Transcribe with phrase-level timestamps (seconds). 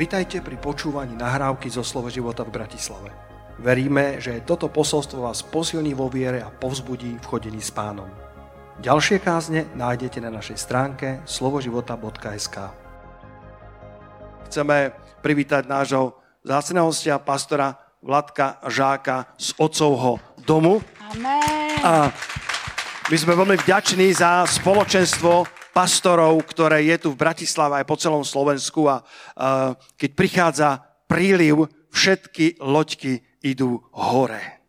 [0.00, 3.12] Vitajte pri počúvaní nahrávky zo Slovo života v Bratislave.
[3.60, 8.08] Veríme, že toto posolstvo vás posilní vo viere a povzbudí v chodení s pánom.
[8.80, 12.56] Ďalšie kázne nájdete na našej stránke slovoživota.sk
[14.48, 16.16] Chceme privítať nášho
[16.48, 20.16] zácného hostia, pastora Vladka Žáka z Otcovho
[20.48, 20.80] domu.
[21.12, 21.76] Amen.
[21.84, 22.08] A
[23.12, 28.26] my sme veľmi vďační za spoločenstvo pastorov, ktoré je tu v Bratislave aj po celom
[28.26, 29.02] Slovensku a
[29.94, 30.68] keď prichádza
[31.06, 34.60] príliv, všetky loďky idú hore.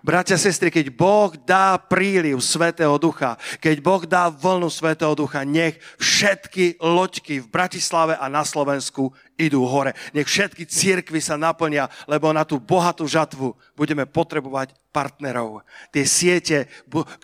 [0.00, 5.76] Bratia, sestry, keď Boh dá príliv Svetého Ducha, keď Boh dá vlnu Svetého Ducha, nech
[6.00, 9.96] všetky loďky v Bratislave a na Slovensku idú hore.
[10.12, 15.64] Nech všetky církvy sa naplnia, lebo na tú bohatú žatvu budeme potrebovať partnerov.
[15.88, 16.68] Tie siete,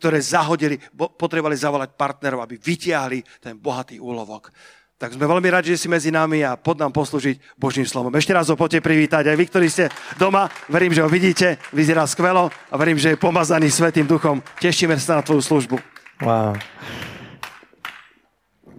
[0.01, 4.49] ktoré zahodili, potrebovali zavolať partnerov, aby vytiahli ten bohatý úlovok.
[4.97, 8.09] Tak sme veľmi radi, že si medzi nami a pod nám poslúžiť Božím slovom.
[8.17, 9.29] Ešte raz ho poďte privítať.
[9.29, 13.21] Aj vy, ktorí ste doma, verím, že ho vidíte, vyzerá skvelo a verím, že je
[13.21, 14.41] pomazaný Svetým duchom.
[14.57, 15.77] Tešíme sa na tvoju službu.
[16.25, 16.57] Wow.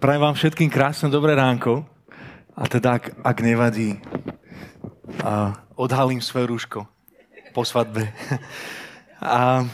[0.02, 1.97] Prajem vám všetkým krásne dobré ránko.
[2.58, 4.02] A teda, ak, ak nevadí,
[5.22, 6.90] a odhalím svoje rúško
[7.54, 8.10] po svadbe.
[9.18, 9.66] A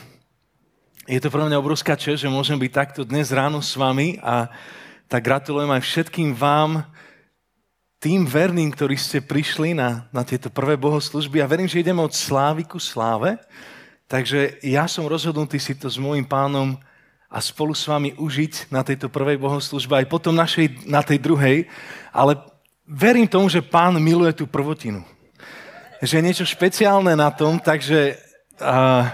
[1.03, 4.47] je to pre mňa obrovská čest, že môžem byť takto dnes ráno s vami a
[5.11, 6.87] tak gratulujem aj všetkým vám,
[7.99, 11.43] tým verným, ktorí ste prišli na, na tieto prvé bohoslužby.
[11.43, 13.35] A verím, že ideme od slávy ku sláve.
[14.07, 16.79] Takže ja som rozhodnutý si to s môjim pánom
[17.27, 21.67] a spolu s vami užiť na tejto prvej bohoslužbe, aj potom našej, na tej druhej.
[22.15, 22.52] Ale
[22.87, 25.03] verím tomu, že pán miluje tú prvotinu.
[26.03, 28.19] Že je niečo špeciálne na tom, takže
[28.59, 29.07] uh,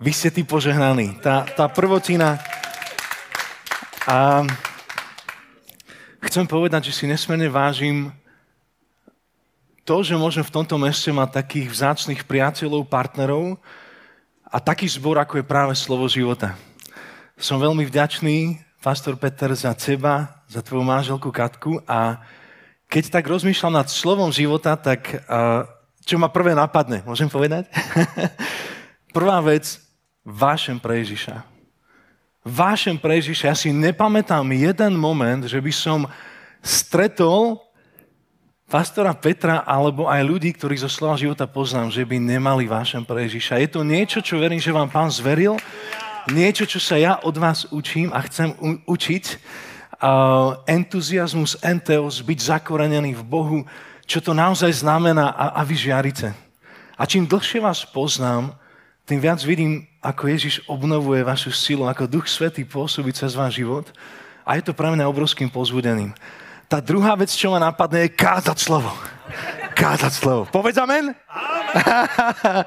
[0.00, 1.20] vy ste tí požehnaní.
[1.20, 2.40] Tá, tá prvotina...
[4.04, 4.44] Uh,
[6.24, 8.12] chcem povedať, že si nesmierne vážim
[9.84, 13.60] to, že môžem v tomto meste mať takých vzácných priateľov, partnerov
[14.48, 16.56] a taký zbor, ako je práve slovo života.
[17.36, 22.24] Som veľmi vďačný, pastor Peter, za teba, za tvoju manželku Katku a
[22.94, 25.18] keď tak rozmýšľam nad slovom života, tak
[26.06, 27.66] čo ma prvé napadne, môžem povedať?
[29.16, 29.82] Prvá vec,
[30.22, 31.54] vášem pre Ježiša
[32.44, 33.48] vášem pre Ježiša.
[33.48, 36.04] Ja si nepamätám jeden moment, že by som
[36.60, 37.56] stretol
[38.68, 43.24] pastora Petra alebo aj ľudí, ktorých zo slova života poznám, že by nemali vášem pre
[43.24, 43.60] Ježiša.
[43.64, 45.56] Je to niečo, čo verím, že vám pán zveril,
[46.28, 49.24] niečo, čo sa ja od vás učím a chcem u- učiť.
[50.68, 53.58] Entuziasmus, enteos, byť zakorenený v Bohu,
[54.04, 56.28] čo to naozaj znamená a, a vy žiarite.
[56.94, 58.52] A čím dlhšie vás poznám,
[59.04, 63.88] tým viac vidím, ako Ježiš obnovuje vašu silu, ako Duch Svetý pôsobí cez váš život.
[64.44, 66.12] A je to pre mňa obrovským pozbudením.
[66.68, 68.92] Tá druhá vec, čo ma napadne, je kázať slovo.
[69.72, 70.42] Kázať slovo.
[70.48, 71.12] Povedz amen?
[71.12, 72.64] amen.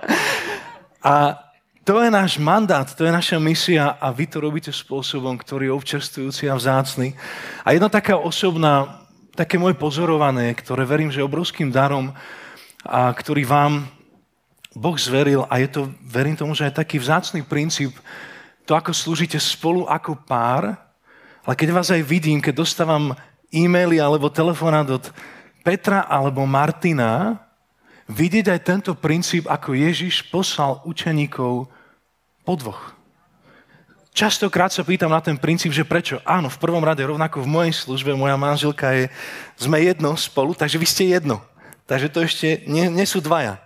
[1.14, 1.47] a
[1.88, 5.78] to je náš mandát, to je naša misia a vy to robíte spôsobom, ktorý je
[5.80, 7.16] občastujúci a vzácný.
[7.64, 9.08] A jedna taká osobná,
[9.40, 12.12] také moje pozorované, ktoré verím, že obrovským darom,
[12.84, 13.88] a ktorý vám
[14.75, 17.96] Boh zveril a je to, verím tomu, že aj taký vzácný princíp,
[18.68, 20.75] to, ako slúžite spolu ako pár,
[21.48, 23.16] ale keď vás aj vidím, keď dostávam
[23.48, 25.08] e-maily alebo telefonát od
[25.64, 27.40] Petra alebo Martina,
[28.12, 31.76] vidieť aj tento princíp, ako Ježiš poslal učeníkov
[32.47, 32.96] po dvoch.
[34.16, 36.24] Častokrát sa pýtam na ten princíp, že prečo?
[36.24, 39.12] Áno, v prvom rade, rovnako v mojej službe, moja manželka je,
[39.59, 41.44] sme jedno spolu, takže vy ste jedno.
[41.86, 43.59] Takže to ešte nie, nie sú dvaja.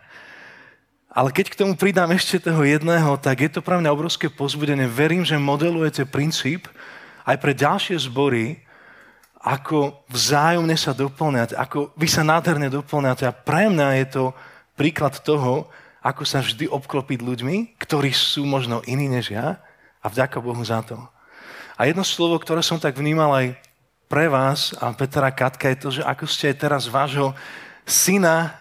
[1.08, 4.90] Ale keď k tomu pridám ešte toho jedného, tak je to pre mňa obrovské pozbudenie.
[4.90, 6.68] Verím, že modelujete princíp
[7.24, 8.60] aj pre ďalšie zbory,
[9.40, 13.24] ako vzájomne sa doplňať, ako vy sa nádherne doplňate.
[13.24, 14.24] A pre mňa je to
[14.76, 19.62] príklad toho, ako sa vždy obklopiť ľuďmi, ktorí sú možno iní než ja
[20.02, 20.98] a vďaka Bohu za to.
[21.78, 23.48] A jedno slovo, ktoré som tak vnímal aj
[24.10, 27.32] pre vás a Petra Katka je to, že ako ste teraz vášho
[27.88, 28.60] syna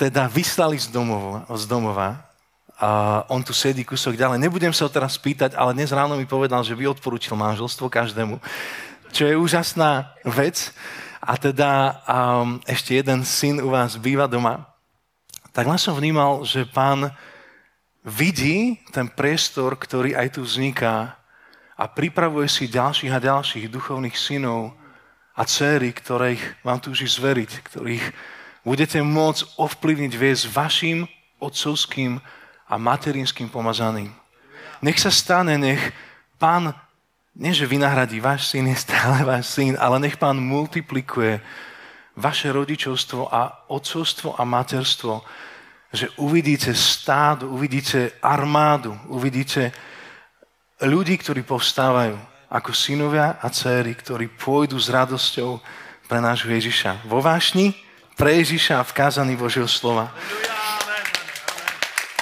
[0.00, 2.32] teda vyslali z domova, z domova
[2.80, 4.42] a on tu sedí kúsok ďalej.
[4.42, 8.42] Nebudem sa ho teraz pýtať, ale dnes ráno mi povedal, že by odporúčil manželstvo každému,
[9.14, 10.74] čo je úžasná vec.
[11.22, 14.71] A teda um, ešte jeden syn u vás býva doma.
[15.52, 17.12] Tak len som vnímal, že pán
[18.00, 21.20] vidí ten priestor, ktorý aj tu vzniká
[21.76, 24.72] a pripravuje si ďalších a ďalších duchovných synov
[25.36, 28.04] a céry, ktorých vám túži zveriť, ktorých
[28.64, 31.04] budete môcť ovplyvniť viesť vašim
[31.36, 32.16] otcovským
[32.64, 34.08] a materinským pomazaným.
[34.80, 35.92] Nech sa stane, nech
[36.40, 36.72] pán,
[37.36, 41.44] nie že vynahradí, váš syn je stále váš syn, ale nech pán multiplikuje
[42.16, 45.24] vaše rodičovstvo a otcovstvo a materstvo,
[45.92, 49.72] že uvidíte stádo, uvidíte armádu, uvidíte
[50.80, 52.16] ľudí, ktorí povstávajú
[52.52, 55.60] ako synovia a céry, ktorí pôjdu s radosťou
[56.08, 57.08] pre nášho Ježiša.
[57.08, 57.72] Vo vášni
[58.16, 60.12] pre Ježiša a v kázaní Božieho slova.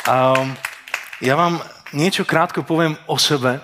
[0.07, 0.35] A
[1.19, 1.59] ja vám
[1.91, 3.59] niečo krátko poviem o sebe,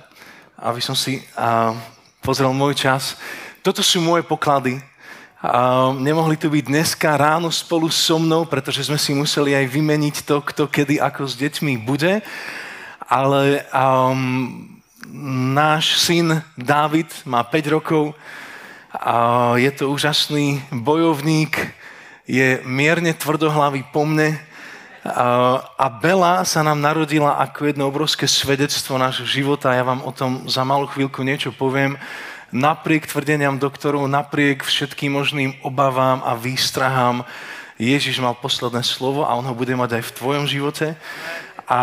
[0.58, 1.74] aby som si a,
[2.22, 3.14] pozrel môj čas.
[3.62, 4.82] Toto sú moje poklady.
[5.42, 10.16] A, nemohli tu byť dneska ráno spolu so mnou, pretože sme si museli aj vymeniť
[10.24, 12.24] to, kto kedy ako s deťmi bude.
[13.06, 14.80] Ale um,
[15.54, 18.16] náš syn David má 5 rokov
[18.96, 21.52] a je to úžasný bojovník,
[22.24, 24.40] je mierne tvrdohlavý po mne
[25.78, 29.76] a Bela sa nám narodila ako jedno obrovské svedectvo nášho života.
[29.76, 31.94] Ja vám o tom za malú chvíľku niečo poviem.
[32.56, 37.28] Napriek tvrdeniam doktorov, napriek všetkým možným obavám a výstrahám,
[37.76, 40.96] Ježiš mal posledné slovo a on ho bude mať aj v tvojom živote.
[41.68, 41.80] A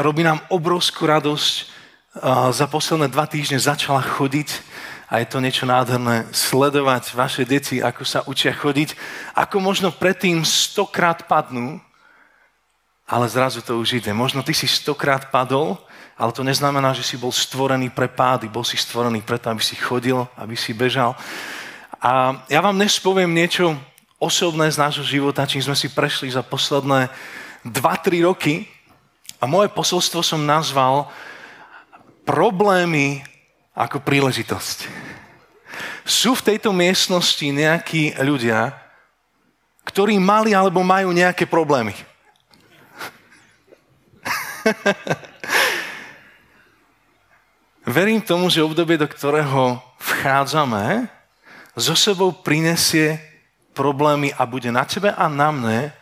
[0.00, 1.68] robí nám obrovskú radosť.
[2.56, 4.64] Za posledné dva týždne začala chodiť
[5.12, 8.96] a je to niečo nádherné sledovať vaše deti, ako sa učia chodiť,
[9.36, 11.76] ako možno predtým stokrát padnú,
[13.04, 14.16] ale zrazu to už ide.
[14.16, 15.76] Možno ty si stokrát padol,
[16.14, 18.46] ale to neznamená, že si bol stvorený pre pády.
[18.46, 21.18] Bol si stvorený preto, aby si chodil, aby si bežal.
[21.98, 23.74] A ja vám dnes poviem niečo
[24.22, 27.10] osobné z nášho života, čím sme si prešli za posledné
[27.66, 28.70] 2-3 roky.
[29.42, 31.10] A moje posolstvo som nazval
[32.22, 33.26] problémy
[33.74, 34.86] ako príležitosť.
[36.06, 38.70] Sú v tejto miestnosti nejakí ľudia,
[39.82, 41.92] ktorí mali alebo majú nejaké problémy.
[47.84, 51.04] Verím tomu, že obdobie, do ktorého vchádzame,
[51.76, 53.20] zo sebou prinesie
[53.76, 55.92] problémy a bude na tebe a na mne,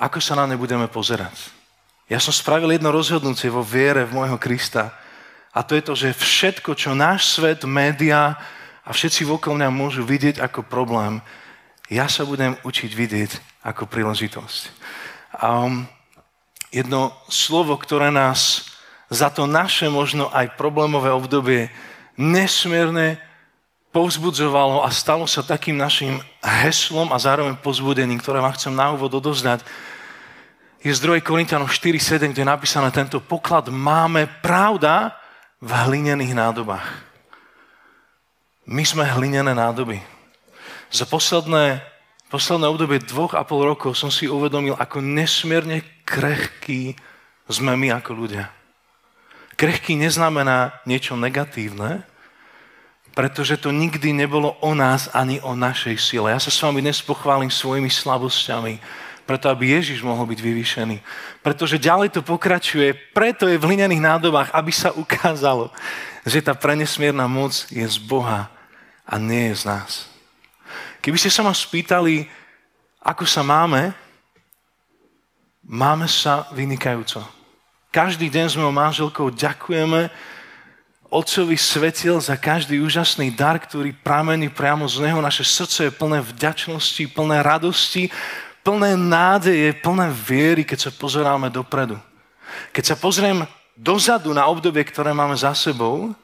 [0.00, 1.52] ako sa na ne budeme pozerať.
[2.08, 4.96] Ja som spravil jedno rozhodnutie vo viere v môjho Krista
[5.52, 8.40] a to je to, že všetko, čo náš svet, média
[8.80, 11.20] a všetci okolo mňa môžu vidieť ako problém,
[11.92, 13.30] ja sa budem učiť vidieť
[13.60, 14.62] ako príležitosť.
[15.36, 15.84] Um,
[16.72, 18.72] jedno slovo, ktoré nás
[19.14, 21.70] za to naše možno aj problémové obdobie
[22.18, 23.22] nesmierne
[23.94, 29.14] povzbudzovalo a stalo sa takým našim heslom a zároveň pozbudením, ktoré vám chcem na úvod
[29.14, 29.62] odozdať,
[30.84, 31.24] je z 2.
[31.24, 35.16] Korintianov 4.7, kde je napísané, tento poklad máme pravda
[35.62, 36.84] v hlinených nádobách.
[38.68, 40.02] My sme hlinené nádoby.
[40.92, 41.80] Za posledné
[42.34, 46.98] posledné obdobie dvoch a pol rokov som si uvedomil, ako nesmierne krehký
[47.46, 48.50] sme my ako ľudia.
[49.64, 52.04] Krehký neznamená niečo negatívne,
[53.16, 56.28] pretože to nikdy nebolo o nás ani o našej sile.
[56.28, 58.76] Ja sa s vami dnes pochválim svojimi slabosťami,
[59.24, 61.00] preto aby Ježiš mohol byť vyvýšený.
[61.40, 65.72] Pretože ďalej to pokračuje, preto je v hlinených nádobách, aby sa ukázalo,
[66.28, 68.52] že tá prenesmierna moc je z Boha
[69.08, 70.12] a nie je z nás.
[71.00, 72.28] Keby ste sa ma spýtali,
[73.00, 73.96] ako sa máme,
[75.64, 77.43] máme sa vynikajúco.
[77.94, 80.10] Každý deň s mojou manželkou ďakujeme
[81.14, 85.22] Otcovi svetil za každý úžasný dar, ktorý pramení priamo z Neho.
[85.22, 88.10] Naše srdce je plné vďačnosti, plné radosti,
[88.66, 91.94] plné nádeje, plné viery, keď sa pozeráme dopredu.
[92.74, 93.46] Keď sa pozriem
[93.78, 96.18] dozadu na obdobie, ktoré máme za sebou,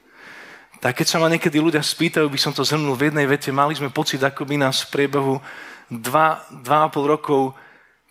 [0.83, 3.79] tak keď sa ma niekedy ľudia spýtajú, by som to zhrnul v jednej vete, mali
[3.79, 5.39] sme pocit, ako by nás v priebehu
[5.87, 7.55] dva, dva a pol rokov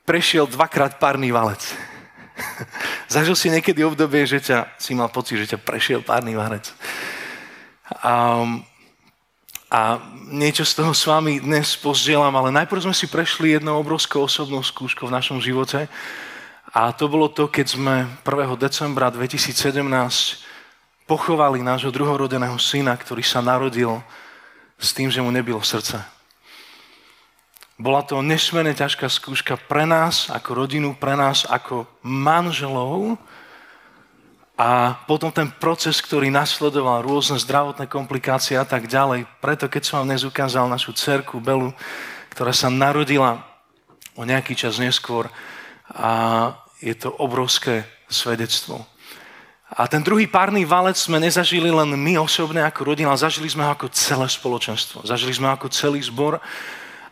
[0.07, 1.75] prešiel dvakrát párny valec.
[3.13, 6.72] Zažil si niekedy obdobie, že ťa, si mal pocit, že ťa prešiel párny valec.
[8.03, 8.46] A,
[9.69, 9.79] a
[10.29, 14.62] niečo z toho s vami dnes pozdielam, ale najprv sme si prešli jednou obrovskou osobnou
[14.62, 15.89] skúškou v našom živote.
[16.69, 18.62] A to bolo to, keď sme 1.
[18.62, 19.81] decembra 2017
[21.10, 23.98] pochovali nášho druhorodeného syna, ktorý sa narodil
[24.77, 26.18] s tým, že mu nebylo srdce.
[27.79, 33.15] Bola to nesmierne ťažká skúška pre nás ako rodinu, pre nás ako manželov
[34.59, 39.24] a potom ten proces, ktorý nasledoval, rôzne zdravotné komplikácie a tak ďalej.
[39.39, 41.71] Preto keď som vám dnes ukázal našu cerku Belu,
[42.36, 43.48] ktorá sa narodila
[44.12, 45.31] o nejaký čas neskôr
[45.88, 46.12] a
[46.83, 48.83] je to obrovské svedectvo.
[49.71, 53.63] A ten druhý párny valec sme nezažili len my osobne ako rodina, ale zažili sme
[53.63, 55.07] ho ako celé spoločenstvo.
[55.07, 56.43] Zažili sme ho ako celý zbor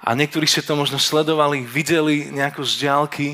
[0.02, 3.28] a niektorí ste to možno sledovali, videli nejako z diálky,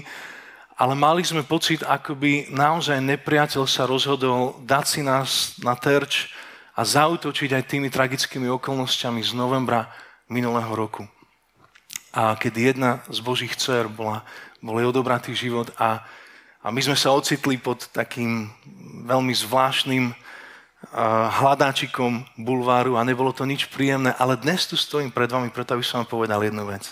[0.73, 6.33] ale mali sme pocit, ako by naozaj nepriateľ sa rozhodol dať si nás na terč
[6.73, 9.91] a zautočiť aj tými tragickými okolnostiami z novembra
[10.31, 11.05] minulého roku.
[12.13, 14.21] a keď jedna z Božích dcer bola,
[14.61, 16.05] bol jej odobratý život a,
[16.61, 18.53] a my sme sa ocitli pod takým
[19.09, 20.13] veľmi zvláštnym
[21.39, 25.85] hľadáčikom bulváru a nebolo to nič príjemné, ale dnes tu stojím pred vami, preto aby
[25.85, 26.91] som vám povedal jednu vec.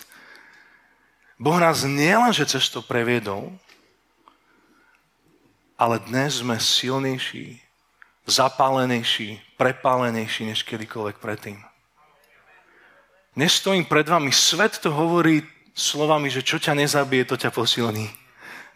[1.36, 3.52] Boh nás nielenže cez to previedol,
[5.76, 7.58] ale dnes sme silnejší,
[8.30, 11.58] zapálenejší, prepálenejší než kedykoľvek predtým.
[13.34, 14.30] Nestojím pred vami.
[14.30, 15.42] Svet to hovorí
[15.74, 18.06] slovami, že čo ťa nezabije, to ťa posilní.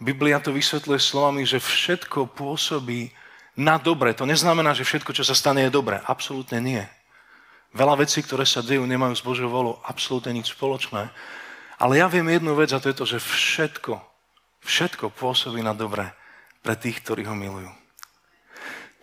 [0.00, 3.12] Biblia to vysvetľuje slovami, že všetko pôsobí
[3.56, 4.12] na dobre.
[4.12, 5.98] To neznamená, že všetko, čo sa stane, je dobré.
[6.04, 6.84] Absolútne nie.
[7.72, 11.08] Veľa vecí, ktoré sa dejú, nemajú s Božou volou absolútne nič spoločné.
[11.76, 14.00] Ale ja viem jednu vec a to je to, že všetko,
[14.64, 16.08] všetko pôsobí na dobre
[16.64, 17.68] pre tých, ktorí ho milujú.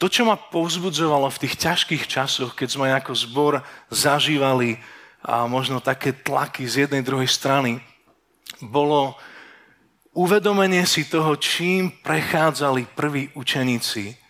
[0.02, 3.54] To, čo ma povzbudzovalo v tých ťažkých časoch, keď sme ako zbor
[3.94, 4.82] zažívali
[5.22, 7.78] a možno také tlaky z jednej druhej strany,
[8.58, 9.16] bolo
[10.18, 14.23] uvedomenie si toho, čím prechádzali prví učeníci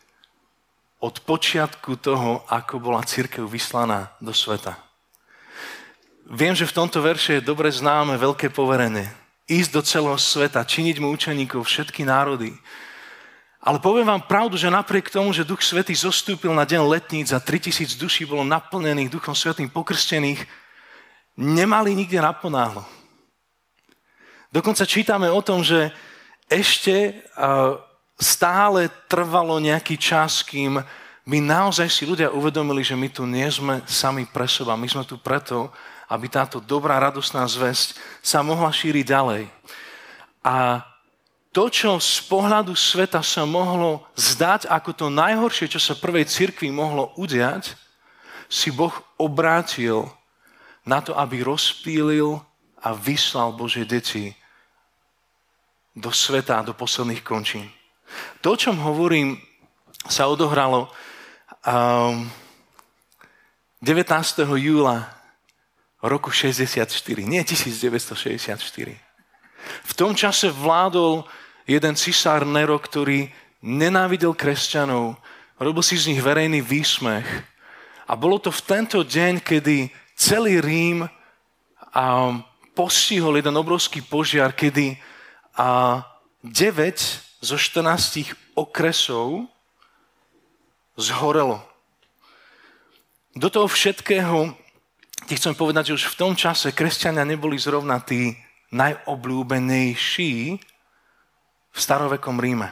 [1.04, 4.80] od počiatku toho, ako bola církev vyslaná do sveta.
[6.32, 9.12] Viem, že v tomto verše je dobre známe veľké poverenie.
[9.44, 12.56] Ísť do celého sveta, činiť mu učeníkov všetky národy.
[13.60, 17.44] Ale poviem vám pravdu, že napriek tomu, že Duch Svetý zostúpil na deň letníc a
[17.44, 20.40] 3000 duší bolo naplnených Duchom Svetým pokrstených,
[21.36, 22.88] nemali nikde naponáhlo.
[24.56, 25.92] Dokonca čítame o tom, že
[26.48, 27.28] ešte
[28.24, 30.80] stále trvalo nejaký čas, kým
[31.24, 34.80] my naozaj si ľudia uvedomili, že my tu nie sme sami pre seba.
[34.80, 35.72] My sme tu preto,
[36.12, 39.44] aby táto dobrá, radostná zväzť sa mohla šíriť ďalej.
[40.44, 40.84] A
[41.53, 46.74] to, čo z pohľadu sveta sa mohlo zdať ako to najhoršie, čo sa prvej cirkvi
[46.74, 47.77] mohlo udiať,
[48.51, 50.10] si Boh obrátil
[50.84, 52.42] na to, aby rozpílil
[52.84, 54.36] a vyslal Božie deti
[55.96, 57.70] do sveta do posledných končín.
[58.41, 59.39] To, o čom hovorím,
[60.08, 60.91] sa odohralo
[61.63, 62.27] um,
[63.79, 64.48] 19.
[64.60, 65.12] júla
[66.03, 66.88] roku 64,
[67.24, 69.00] nie 1964.
[69.84, 71.24] V tom čase vládol
[71.63, 73.32] jeden cisár Nero, ktorý
[73.63, 75.15] nenávidel kresťanov,
[75.55, 77.27] robil si z nich verejný výsmech.
[78.03, 79.88] A bolo to v tento deň, kedy
[80.20, 81.08] celý Rím
[81.96, 82.03] a
[82.75, 85.00] postihol jeden obrovský požiar, kedy
[85.55, 86.01] a
[86.43, 89.52] 9 zo 14 okresov
[90.96, 91.60] zhorelo.
[93.36, 94.56] Do toho všetkého
[95.28, 98.40] ti chcem povedať, že už v tom čase kresťania neboli zrovna tí
[98.72, 100.34] najobľúbenejší
[101.74, 102.72] v starovekom Ríme.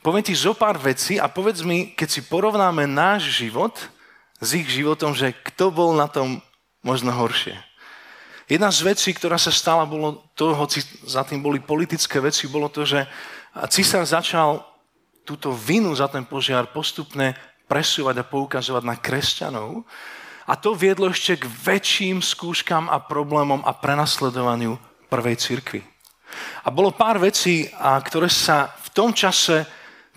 [0.00, 3.76] Poviem ti zo pár vecí a povedz mi, keď si porovnáme náš život
[4.40, 6.40] s ich životom, že kto bol na tom
[6.80, 7.67] možno horšie.
[8.48, 12.72] Jedna z vecí, ktorá sa stala, bolo to, hoci za tým boli politické veci, bolo
[12.72, 13.04] to, že
[13.68, 14.64] císar začal
[15.28, 17.36] túto vinu za ten požiar postupne
[17.68, 19.84] presúvať a poukazovať na kresťanov.
[20.48, 24.80] A to viedlo ešte k väčším skúškam a problémom a prenasledovaniu
[25.12, 25.84] prvej cirkvi.
[26.64, 29.68] A bolo pár vecí, ktoré sa v tom čase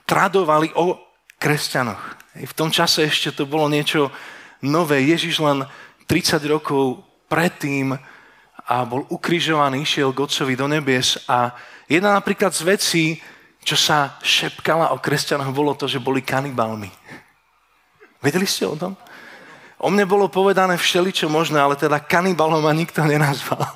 [0.07, 0.95] tradovali o
[1.35, 2.03] kresťanoch.
[2.47, 4.07] V tom čase ešte to bolo niečo
[4.63, 5.03] nové.
[5.03, 5.67] Ježiš len
[6.07, 7.99] 30 rokov predtým
[8.71, 10.23] a bol ukrižovaný, išiel k
[10.55, 11.51] do nebies a
[11.91, 13.05] jedna napríklad z vecí,
[13.67, 16.87] čo sa šepkala o kresťanoch, bolo to, že boli kanibalmi.
[18.23, 18.95] Vedeli ste o tom?
[19.75, 23.75] O mne bolo povedané všeličo možné, ale teda kanibalom ma nikto nenazval.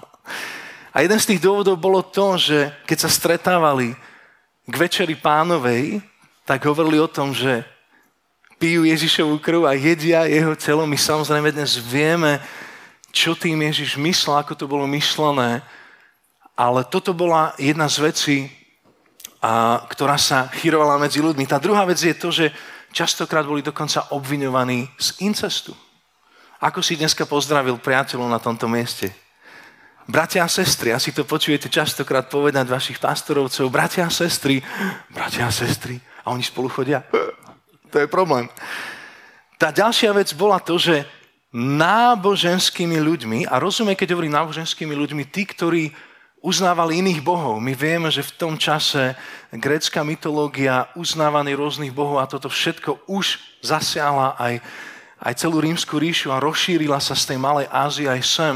[0.96, 3.92] A jeden z tých dôvodov bolo to, že keď sa stretávali
[4.64, 6.00] k večeri pánovej,
[6.48, 7.68] tak hovorili o tom, že
[8.56, 10.88] pijú Ježišovú krv a jedia jeho telo.
[10.88, 12.40] My samozrejme dnes vieme,
[13.15, 15.63] čo tým Ježiš myslel, ako to bolo myšlené,
[16.60, 18.38] ale toto bola jedna z vecí,
[19.39, 21.48] a, ktorá sa chyrovala medzi ľuďmi.
[21.48, 22.51] Tá druhá vec je to, že
[22.91, 25.72] častokrát boli dokonca obviňovaní z incestu.
[26.60, 29.15] Ako si dneska pozdravil priateľov na tomto mieste?
[30.05, 34.62] Bratia a sestry, asi to počujete častokrát povedať vašich pastorovcov, bratia a sestry,
[35.10, 37.00] bratia a sestry, a oni spolu chodia.
[37.93, 38.51] To je problém.
[39.55, 41.07] Tá ďalšia vec bola to, že
[41.56, 45.96] náboženskými ľuďmi, a rozumie, keď hovorím náboženskými ľuďmi, tí, ktorí
[46.44, 47.64] uznávali iných bohov.
[47.64, 49.16] My vieme, že v tom čase
[49.56, 54.62] grécka mytológia, uznávanie rôznych bohov a toto všetko už zasiahla aj,
[55.26, 58.56] aj celú rímsku ríšu a rozšírila sa z tej malej Ázie aj sem.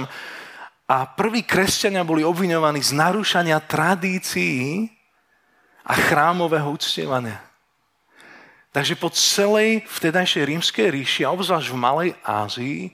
[0.85, 4.91] A prví kresťania boli obviňovaní z narúšania tradícií
[5.81, 7.48] a chrámového uctievania.
[8.69, 12.93] Takže po celej vtedajšej rímskej ríši, a obzvlášť v Malej Ázii,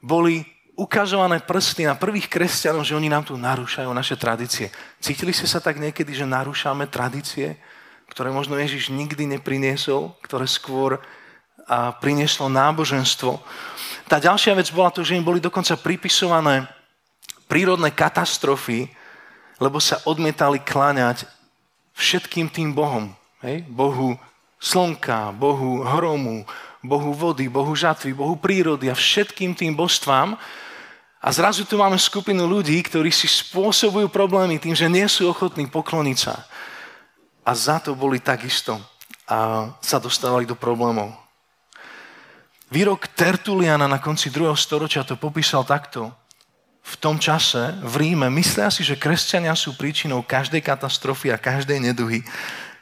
[0.00, 0.40] boli
[0.72, 4.72] ukazované prsty na prvých kresťanov, že oni nám tu narúšajú naše tradície.
[4.98, 7.60] Cítili ste sa tak niekedy, že narúšame tradície,
[8.08, 11.00] ktoré možno Ježiš nikdy nepriniesol, ktoré skôr
[11.68, 13.38] a prinieslo náboženstvo.
[14.10, 16.66] Tá ďalšia vec bola to, že im boli dokonca pripisované
[17.46, 18.90] prírodné katastrofy,
[19.62, 21.28] lebo sa odmietali kláňať
[21.94, 23.14] všetkým tým Bohom.
[23.44, 23.62] Hej?
[23.70, 24.18] Bohu
[24.62, 26.46] slnka, Bohu hromu,
[26.82, 30.38] Bohu vody, Bohu žatvy, Bohu prírody a všetkým tým božstvám.
[31.22, 35.66] A zrazu tu máme skupinu ľudí, ktorí si spôsobujú problémy tým, že nie sú ochotní
[35.66, 36.46] pokloniť sa.
[37.42, 38.78] A za to boli takisto
[39.26, 41.14] a sa dostávali do problémov.
[42.70, 44.50] Výrok Tertuliana na konci 2.
[44.58, 46.10] storočia to popísal takto.
[46.82, 51.78] V tom čase v Ríme myslia si, že kresťania sú príčinou každej katastrofy a každej
[51.78, 52.26] neduhy,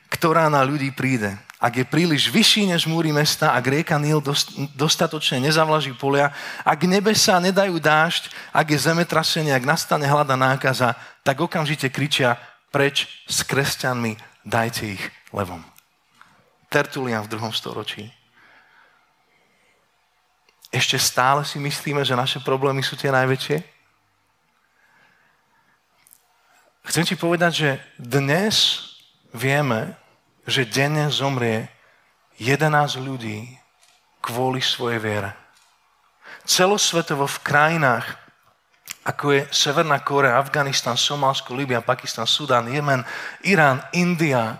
[0.08, 4.24] ktorá na ľudí príde ak je príliš vyšší než múry mesta, ak rieka Nil
[4.72, 6.32] dostatočne nezavlaží polia,
[6.64, 12.40] ak nebesa nedajú dážď, ak je zemetrasenie, ak nastane hlada nákaza, tak okamžite kričia
[12.72, 14.16] preč s kresťanmi,
[14.48, 15.04] dajte ich
[15.36, 15.60] levom.
[16.72, 18.08] Tertulian v druhom storočí.
[20.72, 23.58] Ešte stále si myslíme, že naše problémy sú tie najväčšie?
[26.88, 28.80] Chcem ti povedať, že dnes
[29.36, 29.99] vieme,
[30.50, 31.70] že denne zomrie
[32.42, 33.46] 11 ľudí
[34.18, 35.30] kvôli svojej viere.
[36.42, 38.06] Celosvetovo v krajinách,
[39.06, 43.06] ako je Severná Korea, Afganistan, Somálsko, Libia, Pakistan, Sudán, Jemen,
[43.46, 44.58] Irán, India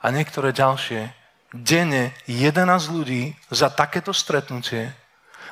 [0.00, 1.10] a niektoré ďalšie,
[1.52, 4.92] denne 11 ľudí za takéto stretnutie,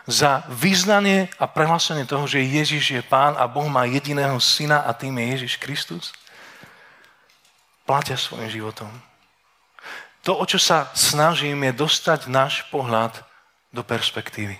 [0.04, 4.92] za vyznanie a prehlásenie toho, že Ježiš je Pán a Boh má jediného syna a
[4.92, 6.12] tým je Ježiš Kristus,
[7.88, 8.92] platia svojim životom.
[10.24, 13.12] To, o čo sa snažím, je dostať náš pohľad
[13.76, 14.56] do perspektívy.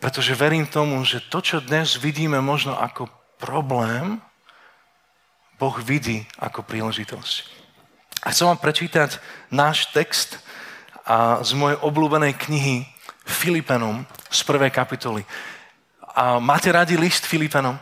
[0.00, 4.24] Pretože verím tomu, že to, čo dnes vidíme možno ako problém,
[5.60, 7.44] Boh vidí ako príležitosť.
[8.24, 9.20] A chcem vám prečítať
[9.52, 10.40] náš text
[11.04, 12.88] a z mojej obľúbenej knihy
[13.28, 15.28] Filipenom z prvej kapitoly.
[16.16, 17.76] A máte radi list Filipenom?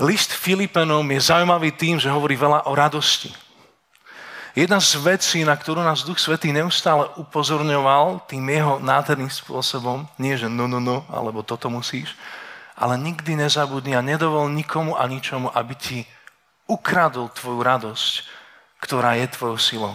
[0.00, 3.32] List Filipenom je zaujímavý tým, že hovorí veľa o radosti.
[4.56, 10.32] Jedna z vecí, na ktorú nás Duch Svetý neustále upozorňoval tým jeho nádherným spôsobom, nie
[10.32, 12.16] že no, no, no, alebo toto musíš,
[12.72, 15.98] ale nikdy nezabudni a nedovol nikomu a ničomu, aby ti
[16.64, 18.12] ukradol tvoju radosť,
[18.80, 19.94] ktorá je tvojou silou.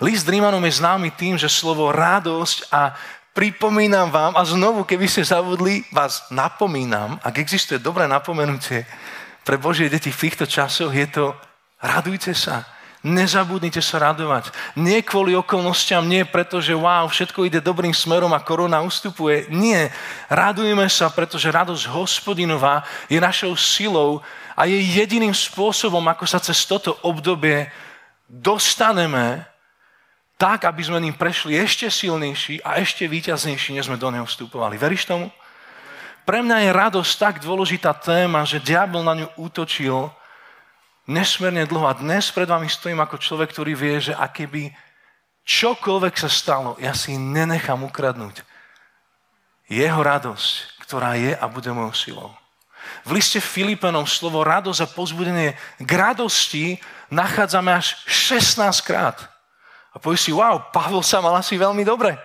[0.00, 2.96] List Rímanom je známy tým, že slovo radosť a
[3.36, 8.88] pripomínam vám, a znovu, keby ste zabudli, vás napomínam, ak existuje dobré napomenutie
[9.44, 11.36] pre Božie deti v týchto časoch, je to
[11.84, 14.50] radujte sa Nezabudnite sa radovať.
[14.74, 19.46] Nie kvôli okolnostiam, nie preto, že wow, všetko ide dobrým smerom a korona ustupuje.
[19.54, 19.94] Nie.
[20.26, 24.18] Radujeme sa, pretože radosť hospodinová je našou silou
[24.58, 27.70] a je jediným spôsobom, ako sa cez toto obdobie
[28.26, 29.46] dostaneme
[30.34, 34.74] tak, aby sme ním prešli ešte silnejší a ešte víťaznejší, než sme do neho vstupovali.
[34.74, 35.30] Veríš tomu?
[36.26, 40.10] Pre mňa je radosť tak dôležitá téma, že diabol na ňu útočil
[41.08, 41.88] nesmierne dlho.
[41.88, 44.68] A dnes pred vami stojím ako človek, ktorý vie, že aké by
[45.48, 48.44] čokoľvek sa stalo, ja si nenechám ukradnúť
[49.68, 52.30] jeho radosť, ktorá je a bude mojou silou.
[53.04, 56.80] V liste Filipenom slovo radosť a pozbudenie k radosti
[57.12, 59.28] nachádzame až 16 krát.
[59.92, 62.16] A povieš si, wow, Pavel sa mal asi veľmi dobre.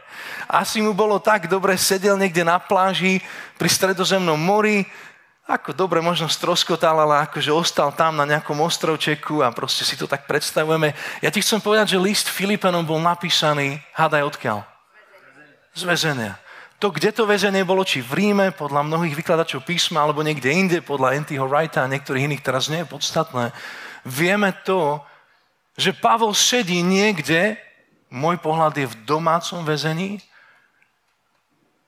[0.47, 3.19] Asi mu bolo tak dobre, sedel niekde na pláži
[3.59, 4.87] pri stredozemnom mori,
[5.43, 10.07] ako dobre možno stroskotal, ale akože ostal tam na nejakom ostrovčeku a proste si to
[10.07, 10.95] tak predstavujeme.
[11.19, 14.63] Ja ti chcem povedať, že list Filipanom bol napísaný, hádaj odkiaľ?
[15.75, 16.39] Z väzenia.
[16.79, 20.79] To, kde to väzenie bolo, či v Ríme, podľa mnohých vykladačov písma, alebo niekde inde,
[20.83, 21.39] podľa N.T.H.
[21.43, 23.55] Wrighta a niektorých iných, teraz nie je podstatné.
[24.03, 24.99] Vieme to,
[25.79, 27.55] že Pavol sedí niekde,
[28.11, 30.19] môj pohľad je v domácom väzení,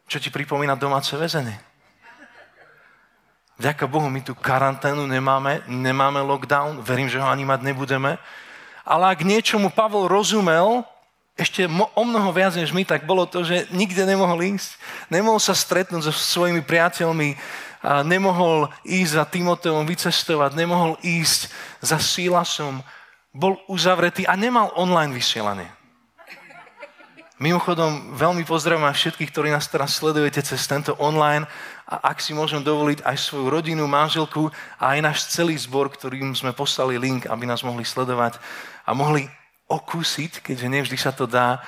[0.08, 1.65] čo ti pripomína domáce väzenie.
[3.56, 8.20] Vďaka Bohu, my tu karanténu nemáme, nemáme lockdown, verím, že ho ani mať nebudeme.
[8.84, 10.84] Ale ak niečomu Pavol rozumel,
[11.36, 14.80] ešte o mnoho viac než my, tak bolo to, že nikde nemohol ísť.
[15.12, 17.40] Nemohol sa stretnúť so svojimi priateľmi,
[17.86, 21.54] a nemohol ísť za Timoteom vycestovať, nemohol ísť
[21.86, 22.82] za Sílasom,
[23.30, 25.70] bol uzavretý a nemal online vysielanie.
[27.36, 31.44] Mimochodom, veľmi pozdravím všetkých, ktorí nás teraz sledujete cez tento online
[31.86, 34.50] a ak si môžem dovoliť aj svoju rodinu, manželku
[34.82, 38.42] a aj náš celý zbor, ktorým sme poslali link, aby nás mohli sledovať
[38.90, 39.30] a mohli
[39.70, 41.62] okúsiť, keďže nevždy sa to dá,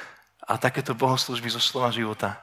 [0.47, 2.39] a takéto bohoslužby zo slova života.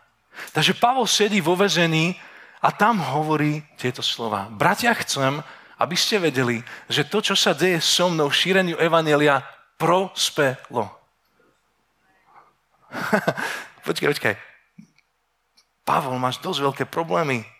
[0.52, 2.14] Takže Pavol sedí vo vezení
[2.60, 4.52] a tam hovorí tieto slova.
[4.52, 5.40] Bratia, chcem,
[5.80, 9.40] aby ste vedeli, že to, čo sa deje so mnou v šíreniu Evanelia,
[9.80, 10.92] prospelo.
[13.88, 14.34] počkaj, počkaj.
[15.84, 17.53] Pavol, máš dosť veľké problémy.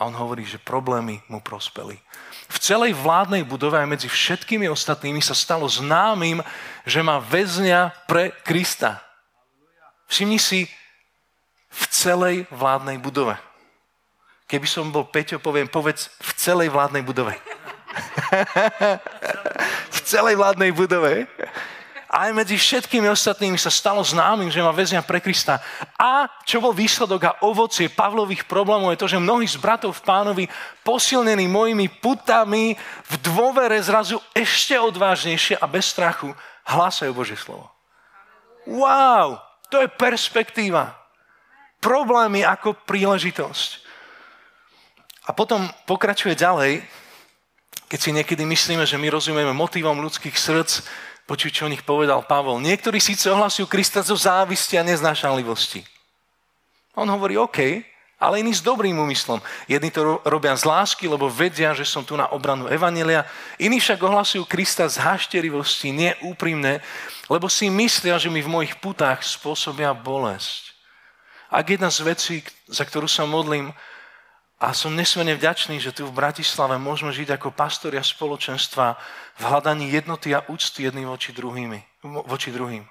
[0.00, 2.00] A on hovorí, že problémy mu prospeli.
[2.48, 6.40] V celej vládnej budove aj medzi všetkými ostatnými sa stalo známym,
[6.88, 9.04] že má väzňa pre Krista.
[10.08, 10.66] Všimni si,
[11.70, 13.38] v celej vládnej budove.
[14.50, 17.38] Keby som bol Peťo, poviem, povedz v celej vládnej budove.
[19.94, 21.30] v celej vládnej budove.
[22.10, 25.62] Aj medzi všetkými ostatnými sa stalo známym, že má väzňa pre Krista.
[25.94, 30.02] A čo bol výsledok a ovocie Pavlových problémov je to, že mnohí z bratov v
[30.02, 30.44] pánovi,
[30.82, 32.74] posilnení mojimi putami,
[33.06, 36.34] v dôvere zrazu ešte odvážnejšie a bez strachu
[36.66, 37.70] hlásajú Božie slovo.
[38.66, 39.38] Wow,
[39.70, 40.98] to je perspektíva.
[41.78, 43.86] Problémy ako príležitosť.
[45.26, 46.82] A potom pokračuje ďalej,
[47.86, 50.82] keď si niekedy myslíme, že my rozumieme motivom ľudských srdc,
[51.30, 52.58] počuť, čo o nich povedal Pavol.
[52.58, 55.86] Niektorí síce ohlasujú Krista zo závisti a neznášanlivosti.
[56.98, 57.86] On hovorí, OK,
[58.18, 59.38] ale iní s dobrým úmyslom.
[59.70, 63.22] Jedni to robia z lásky, lebo vedia, že som tu na obranu Evanelia.
[63.62, 66.82] Iní však ohlasujú Krista z hašterivosti, neúprimné,
[67.30, 70.74] lebo si myslia, že mi v mojich putách spôsobia bolesť.
[71.46, 72.34] Ak jedna z vecí,
[72.66, 73.70] za ktorú sa modlím,
[74.60, 78.92] a som nesmierne vďačný, že tu v Bratislave môžeme žiť ako pastoria spoločenstva
[79.40, 82.84] v hľadaní jednoty a úcty jedným voči, druhými, voči druhým.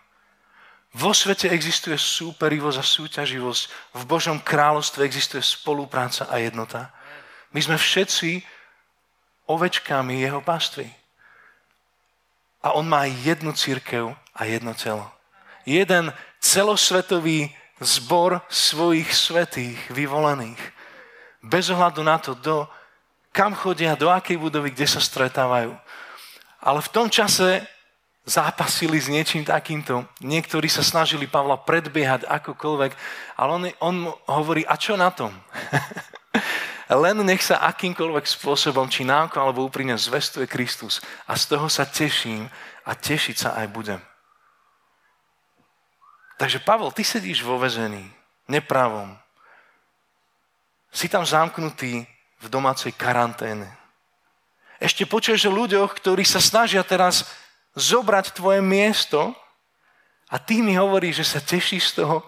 [0.98, 3.62] Vo svete existuje súperivosť a súťaživosť.
[4.02, 6.90] V Božom kráľovstve existuje spolupráca a jednota.
[7.54, 8.42] My sme všetci
[9.46, 10.90] ovečkami jeho pastvy.
[12.66, 15.06] A on má jednu církev a jedno telo.
[15.70, 16.10] Jeden
[16.42, 20.79] celosvetový zbor svojich svetých, vyvolených
[21.44, 22.68] bez ohľadu na to, do,
[23.32, 25.76] kam chodia, do akej budovy, kde sa stretávajú.
[26.60, 27.64] Ale v tom čase
[28.28, 30.06] zápasili s niečím takýmto.
[30.22, 32.92] Niektorí sa snažili Pavla predbiehať akokoľvek,
[33.40, 33.96] ale on, on
[34.30, 35.34] hovorí, a čo na tom?
[36.90, 41.02] Len nech sa akýmkoľvek spôsobom, či náko alebo úprimne zvestuje Kristus.
[41.30, 42.50] A z toho sa teším
[42.86, 44.02] a tešiť sa aj budem.
[46.42, 48.10] Takže Pavel, ty sedíš vo vezení,
[48.48, 49.20] nepravom,
[50.90, 52.06] si tam zamknutý
[52.40, 53.70] v domácej karanténe.
[54.80, 57.28] Ešte počuješ o ľuďoch, ktorí sa snažia teraz
[57.76, 59.36] zobrať tvoje miesto
[60.32, 62.24] a ty mi hovoríš, že sa tešíš z toho,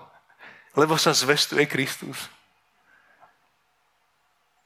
[0.76, 2.28] lebo sa zvestuje Kristus.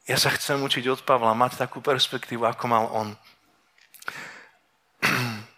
[0.05, 3.09] Ja sa chcem učiť od Pavla mať takú perspektívu, ako mal on.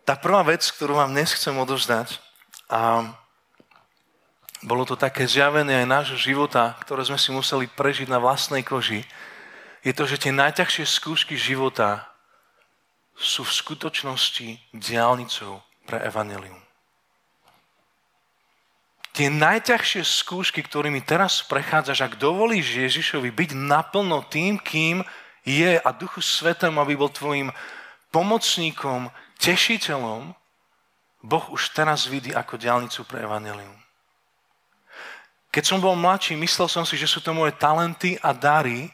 [0.00, 2.18] Tá prvá vec, ktorú vám dnes chcem odozdať,
[2.70, 3.02] a
[4.60, 9.08] bolo to také zjavenie aj nášho života, ktoré sme si museli prežiť na vlastnej koži.
[9.80, 12.04] Je to, že tie najťažšie skúšky života
[13.16, 16.60] sú v skutočnosti diálnicou pre evanelium.
[19.16, 25.02] Tie najťažšie skúšky, ktorými teraz prechádzaš, ak dovolíš Ježišovi byť naplno tým, kým
[25.42, 27.50] je a Duchu Svetom, aby bol tvojim
[28.14, 30.36] pomocníkom, tešiteľom,
[31.20, 33.89] Boh už teraz vidí ako diálnicu pre evanelium.
[35.50, 38.86] Keď som bol mladší, myslel som si, že sú to moje talenty a dary,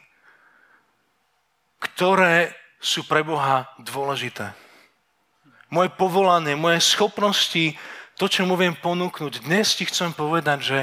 [1.77, 2.49] ktoré
[2.81, 4.53] sú pre Boha dôležité.
[5.69, 7.77] Moje povolanie, moje schopnosti,
[8.17, 9.45] to, čo mu viem ponúknuť.
[9.45, 10.79] Dnes ti chcem povedať, že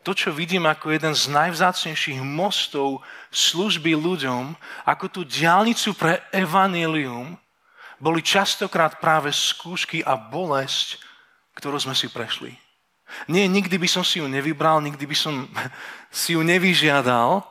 [0.00, 4.56] to, čo vidím ako jeden z najvzácnejších mostov služby ľuďom,
[4.88, 7.36] ako tú diálnicu pre evanelium,
[8.00, 11.02] boli častokrát práve skúšky a bolesť,
[11.58, 12.56] ktorú sme si prešli.
[13.26, 15.48] Nie, nikdy by som si ju nevybral, nikdy by som
[16.12, 17.44] si ju nevyžiadal,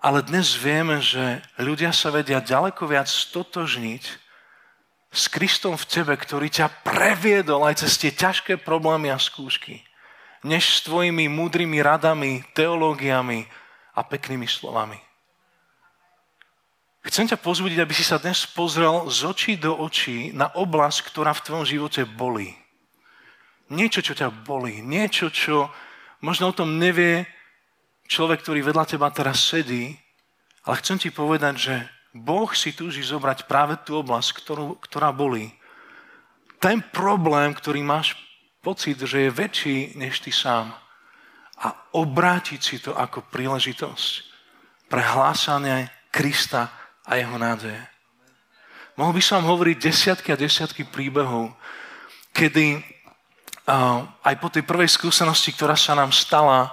[0.00, 4.04] ale dnes vieme, že ľudia sa vedia ďaleko viac stotožniť
[5.10, 9.84] s Kristom v tebe, ktorý ťa previedol aj cez tie ťažké problémy a skúšky,
[10.40, 13.44] než s tvojimi múdrymi radami, teológiami
[13.92, 14.96] a peknými slovami.
[17.00, 21.32] Chcem ťa pozbudiť, aby si sa dnes pozrel z očí do očí na oblasť, ktorá
[21.32, 22.59] v tvojom živote bolí
[23.70, 25.70] niečo, čo ťa bolí, niečo, čo
[26.20, 27.24] možno o tom nevie
[28.10, 29.94] človek, ktorý vedľa teba teraz sedí,
[30.66, 31.74] ale chcem ti povedať, že
[32.10, 35.54] Boh si túži zobrať práve tú oblasť, ktorú, ktorá bolí.
[36.58, 38.18] Ten problém, ktorý máš
[38.60, 40.74] pocit, že je väčší než ty sám
[41.60, 44.10] a obrátiť si to ako príležitosť
[44.90, 46.68] pre hlásanie Krista
[47.06, 47.80] a jeho nádeje.
[48.98, 51.56] Mohol by som hovoriť desiatky a desiatky príbehov,
[52.34, 52.82] kedy
[53.66, 56.72] aj po tej prvej skúsenosti, ktorá sa nám stala,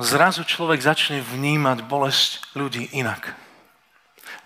[0.00, 3.36] zrazu človek začne vnímať bolesť ľudí inak.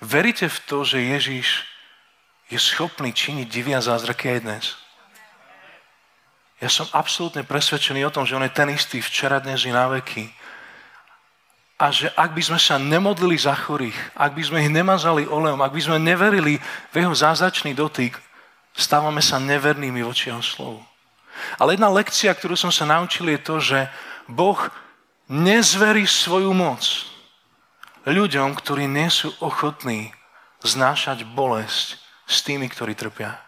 [0.02, 1.64] Veríte v to, že Ježíš
[2.50, 4.64] je schopný činiť divia zázraky aj dnes?
[6.60, 9.90] Ja som absolútne presvedčený o tom, že on je ten istý včera, dnes i na
[9.90, 10.30] veky.
[11.74, 15.58] A že ak by sme sa nemodlili za chorých, ak by sme ich nemazali olejom,
[15.58, 16.62] ak by sme neverili
[16.92, 18.14] v jeho zázračný dotyk,
[18.72, 20.80] stávame sa nevernými voči jeho slovu.
[21.58, 23.78] Ale jedna lekcia, ktorú som sa naučil, je to, že
[24.26, 24.58] Boh
[25.28, 26.84] nezverí svoju moc
[28.04, 30.12] ľuďom, ktorí nie sú ochotní
[30.64, 33.40] znášať bolesť s tými, ktorí trpia.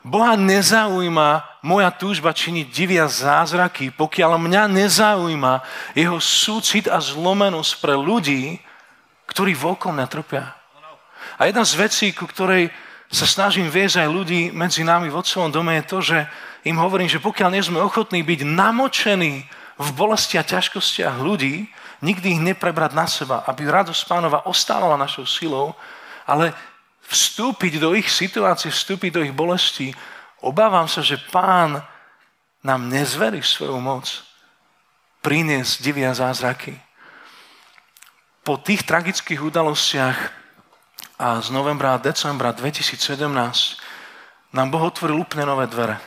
[0.00, 5.60] Boha nezaujíma moja túžba činiť divia zázraky, pokiaľ mňa nezaujíma
[5.92, 8.64] jeho súcit a zlomenosť pre ľudí,
[9.28, 10.56] ktorí vokom mňa trpia.
[11.36, 12.72] A jedna z vecí, ku ktorej
[13.10, 16.18] sa snažím viesť aj ľudí medzi nami v Otcovom dome, je to, že
[16.62, 19.42] im hovorím, že pokiaľ nie sme ochotní byť namočení
[19.80, 21.66] v bolesti a ťažkostiach ľudí,
[22.06, 25.74] nikdy ich neprebrať na seba, aby radosť pánova ostávala našou silou,
[26.22, 26.54] ale
[27.10, 29.90] vstúpiť do ich situácie, vstúpiť do ich bolesti,
[30.38, 31.82] obávam sa, že pán
[32.62, 34.06] nám nezverí svoju moc
[35.24, 36.78] priniesť divia zázraky.
[38.46, 40.39] Po tých tragických udalostiach
[41.20, 43.20] a z novembra a decembra 2017
[44.56, 46.00] nám Boh otvoril úplne nové dvere.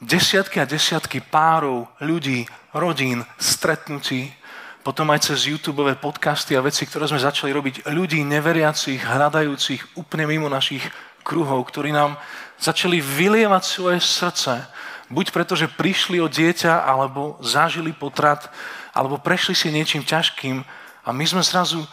[0.00, 4.32] Desiatky a desiatky párov, ľudí, rodín, stretnutí,
[4.80, 10.24] potom aj cez YouTube podcasty a veci, ktoré sme začali robiť, ľudí neveriacich, hľadajúcich úplne
[10.24, 10.80] mimo našich
[11.20, 12.16] kruhov, ktorí nám
[12.56, 14.64] začali vylievať svoje srdce,
[15.12, 18.48] buď preto, že prišli o dieťa, alebo zažili potrat,
[18.96, 20.64] alebo prešli si niečím ťažkým
[21.04, 21.84] a my sme zrazu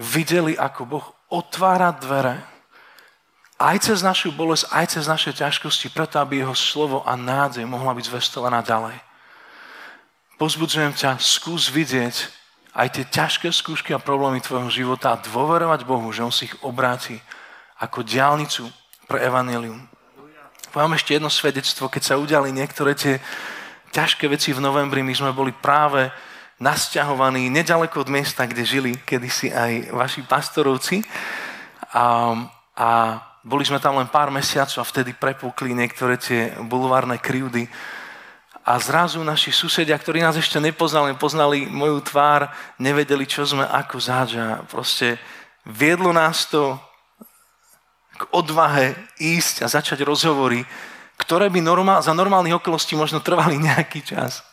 [0.00, 2.52] videli, ako Boh otvára dvere
[3.62, 7.94] aj cez našu bolesť, aj cez naše ťažkosti, preto aby jeho slovo a nádej mohla
[7.94, 8.98] byť zvestovaná ďalej.
[10.34, 12.26] Pozbudzujem ťa, skús vidieť
[12.74, 16.56] aj tie ťažké skúšky a problémy tvojho života a dôverovať Bohu, že On si ich
[16.66, 17.22] obráti
[17.78, 18.66] ako diálnicu
[19.06, 19.78] pre evanelium.
[20.74, 23.20] Poviem ešte jedno svedectvo, keď sa udiali niektoré tie
[23.92, 26.08] ťažké veci v novembri, my sme boli práve
[26.62, 31.02] nasťahovaní nedaleko od miesta, kde žili kedysi aj vaši pastorovci.
[31.90, 32.38] A,
[32.78, 32.90] a
[33.42, 37.66] boli sme tam len pár mesiacov a vtedy prepukli niektoré tie bulvárne krivdy.
[38.62, 42.46] A zrazu naši susedia, ktorí nás ešte nepoznali, poznali moju tvár,
[42.78, 44.38] nevedeli, čo sme ako zač.
[44.38, 45.18] A proste
[45.66, 46.78] viedlo nás to
[48.14, 50.62] k odvahe ísť a začať rozhovory,
[51.18, 54.46] ktoré by normál, za normálnych okolností možno trvali nejaký čas.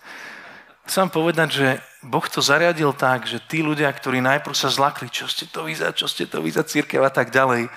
[0.89, 1.67] Chcem povedať, že
[2.01, 5.93] Boh to zariadil tak, že tí ľudia, ktorí najprv sa zlakli, čo ste to vyzať,
[5.93, 7.69] čo ste to vyzať, církev a tak ďalej,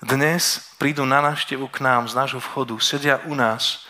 [0.00, 3.84] dnes prídu na návštevu k nám z nášho vchodu, sedia u nás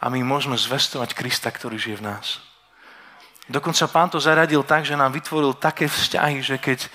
[0.00, 2.40] a my môžeme zvestovať Krista, ktorý žije v nás.
[3.52, 6.88] Dokonca pán to zaradil tak, že nám vytvoril také vzťahy, že keď,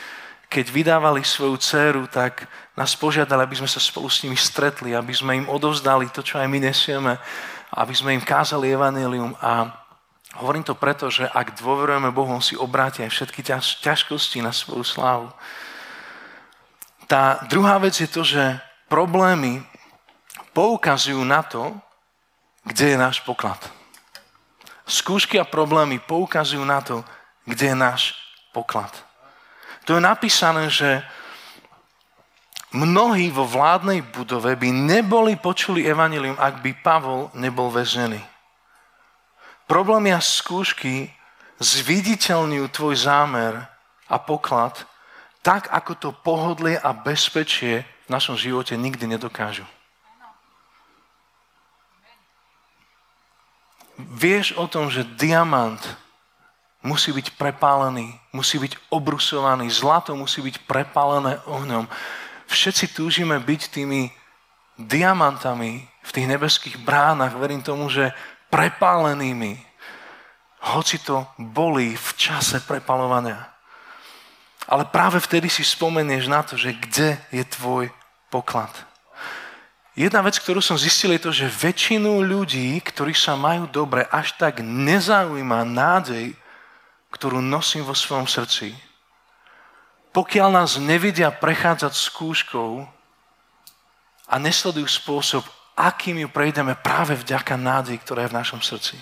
[0.50, 5.14] keď vydávali svoju dceru, tak nás požiadali, aby sme sa spolu s nimi stretli, aby
[5.14, 7.14] sme im odovzdali to, čo aj my nesieme,
[7.78, 9.38] aby sme im kázali evanelium.
[9.38, 9.86] A
[10.38, 13.42] hovorím to preto, že ak dôverujeme Bohu, On si obráti aj všetky
[13.82, 15.34] ťažkosti na svoju slávu.
[17.10, 19.66] Tá druhá vec je to, že problémy
[20.54, 21.74] poukazujú na to,
[22.62, 23.58] kde je náš poklad.
[24.86, 27.02] Skúšky a problémy poukazujú na to,
[27.46, 28.02] kde je náš
[28.54, 28.94] poklad.
[29.90, 31.02] To je napísané, že
[32.74, 38.22] mnohí vo vládnej budove by neboli počuli evanilium, ak by Pavol nebol väznený.
[39.70, 41.14] Problémy a skúšky
[41.62, 43.54] zviditeľňujú tvoj zámer
[44.10, 44.90] a poklad
[45.46, 49.70] tak, ako to pohodlie a bezpečie v našom živote nikdy nedokážu.
[54.00, 55.80] Vieš o tom, že diamant
[56.82, 61.86] musí byť prepálený, musí byť obrusovaný, zlato musí byť prepálené ohňom.
[62.50, 64.10] Všetci túžime byť tými
[64.80, 68.16] diamantami v tých nebeských bránach, verím tomu, že
[68.50, 69.58] prepálenými,
[70.76, 73.48] hoci to boli v čase prepalovania.
[74.70, 77.90] Ale práve vtedy si spomenieš na to, že kde je tvoj
[78.30, 78.70] poklad.
[79.98, 84.38] Jedna vec, ktorú som zistil, je to, že väčšinu ľudí, ktorí sa majú dobre, až
[84.38, 86.38] tak nezaujíma nádej,
[87.10, 88.78] ktorú nosím vo svojom srdci.
[90.14, 92.86] Pokiaľ nás nevidia prechádzať skúškou
[94.30, 95.44] a nesledujú spôsob,
[95.80, 99.00] akým ju prejdeme práve vďaka nádej, ktorá je v našom srdci.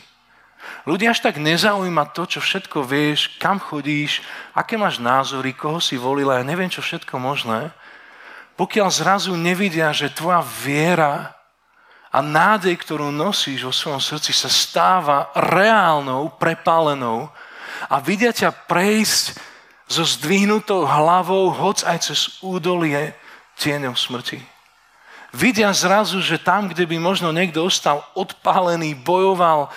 [0.86, 4.22] Ľudia až tak nezaujíma to, čo všetko vieš, kam chodíš,
[4.54, 7.74] aké máš názory, koho si volila, ja neviem, čo všetko možné,
[8.58, 11.34] pokiaľ zrazu nevidia, že tvoja viera
[12.10, 17.30] a nádej, ktorú nosíš vo svojom srdci, sa stáva reálnou, prepálenou
[17.86, 19.38] a vidia ťa prejsť
[19.88, 23.16] so zdvihnutou hlavou, hoc aj cez údolie
[23.62, 24.57] tieňov smrti.
[25.38, 29.69] Vidia zrazu, že tam, kde by možno niekto ostal odpálený, bojoval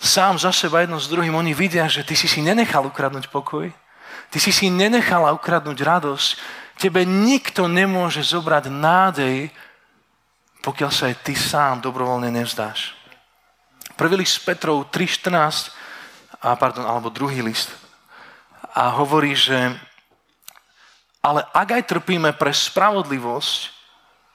[0.00, 3.68] sám za seba jedno s druhým, oni vidia, že ty si si nenechal ukradnúť pokoj,
[4.32, 6.28] ty si si nenechala ukradnúť radosť,
[6.80, 9.52] tebe nikto nemôže zobrať nádej,
[10.64, 12.96] pokiaľ sa aj ty sám dobrovoľne nevzdáš.
[14.00, 15.68] Prvý list Petrov 3.14,
[16.40, 17.68] a pardon, alebo druhý list,
[18.72, 19.76] a hovorí, že
[21.24, 23.73] ale ak aj trpíme pre spravodlivosť,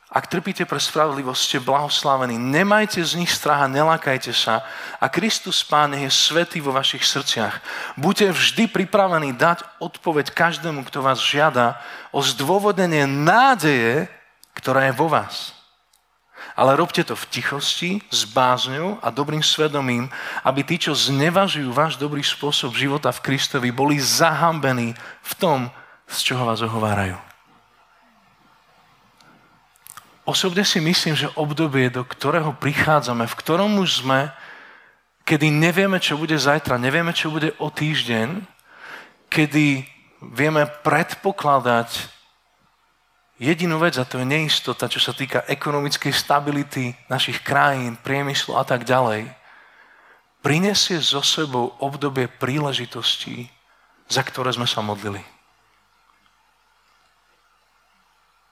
[0.10, 2.34] ak trpíte pre spravodlivosť, ste blahoslavení.
[2.34, 4.66] Nemajte z nich strach a nelakajte sa.
[4.98, 7.62] A Kristus Pán je svetý vo vašich srdciach.
[7.94, 11.78] Buďte vždy pripravení dať odpoveď každému, kto vás žiada
[12.10, 14.10] o zdôvodnenie nádeje,
[14.58, 15.54] ktorá je vo vás.
[16.58, 20.10] Ale robte to v tichosti, s bázňou a dobrým svedomím,
[20.42, 25.70] aby tí, čo znevažujú váš dobrý spôsob života v Kristovi, boli zahambení v tom,
[26.10, 27.29] z čoho vás ohovárajú.
[30.30, 34.30] Osobne si myslím, že obdobie, do ktorého prichádzame, v ktorom už sme,
[35.26, 38.38] kedy nevieme, čo bude zajtra, nevieme, čo bude o týždeň,
[39.34, 39.90] kedy
[40.22, 42.14] vieme predpokladať
[43.42, 48.62] jedinú vec, a to je neistota, čo sa týka ekonomickej stability našich krajín, priemyslu a
[48.62, 49.34] tak ďalej,
[50.46, 53.50] prinesie so sebou obdobie príležitostí,
[54.06, 55.39] za ktoré sme sa modlili.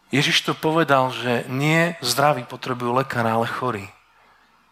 [0.07, 3.83] Ježiš to povedal, že nie zdraví potrebujú lekára, ale chorí.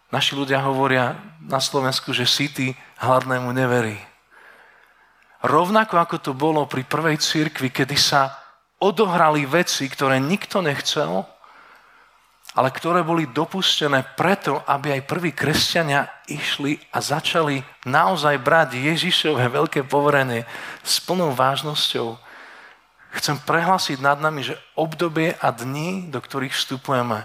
[0.07, 2.71] Naši ľudia hovoria na Slovensku, že ty
[3.03, 3.99] hladnému neverí.
[5.43, 8.31] Rovnako ako to bolo pri prvej cirkvi, kedy sa
[8.79, 11.27] odohrali veci, ktoré nikto nechcel,
[12.55, 19.51] ale ktoré boli dopustené preto, aby aj prví kresťania išli a začali naozaj brať Ježišové
[19.51, 20.47] veľké poverenie
[20.79, 22.24] s plnou vážnosťou
[23.15, 27.23] Chcem prehlásiť nad nami, že obdobie a dni, do ktorých vstupujeme,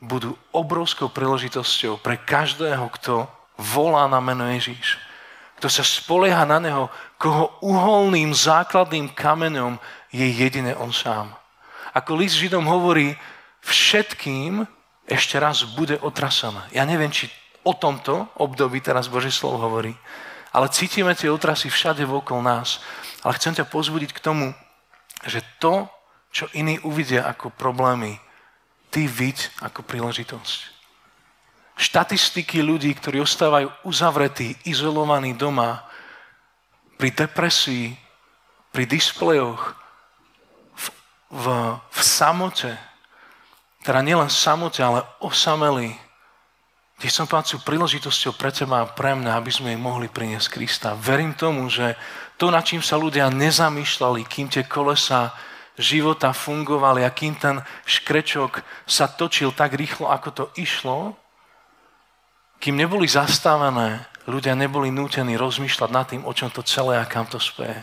[0.00, 4.96] budú obrovskou príležitosťou pre každého, kto volá na meno Ježíš.
[5.60, 6.88] Kto sa spolieha na Neho,
[7.20, 9.76] koho uholným základným kameňom
[10.08, 11.36] je jedine On sám.
[11.92, 13.12] Ako list Židom hovorí,
[13.60, 14.64] všetkým
[15.04, 16.64] ešte raz bude otrasené.
[16.72, 17.28] Ja neviem, či
[17.60, 19.92] o tomto období teraz Boží slovo hovorí,
[20.50, 22.82] ale cítime tie otrasy všade vokol nás.
[23.22, 24.46] Ale chcem ťa pozbudiť k tomu,
[25.26, 25.86] že to,
[26.34, 28.18] čo iní uvidia ako problémy,
[28.90, 30.58] ty vid ako príležitosť.
[31.80, 35.86] Štatistiky ľudí, ktorí ostávajú uzavretí, izolovaní doma,
[37.00, 37.96] pri depresii,
[38.68, 39.72] pri displejoch,
[40.76, 40.86] v,
[41.32, 41.46] v,
[41.80, 42.76] v samote,
[43.80, 45.96] teda nielen samote, ale osamelí,
[47.00, 50.92] Tie som pácu príležitosťou pre teba a pre mňa, aby sme jej mohli priniesť Krista.
[50.92, 51.96] Verím tomu, že
[52.36, 55.32] to, na čím sa ľudia nezamýšľali, kým tie kolesa
[55.80, 61.16] života fungovali a kým ten škrečok sa točil tak rýchlo, ako to išlo,
[62.60, 67.24] kým neboli zastávané, ľudia neboli nútení rozmýšľať nad tým, o čom to celé a kam
[67.24, 67.80] to speje.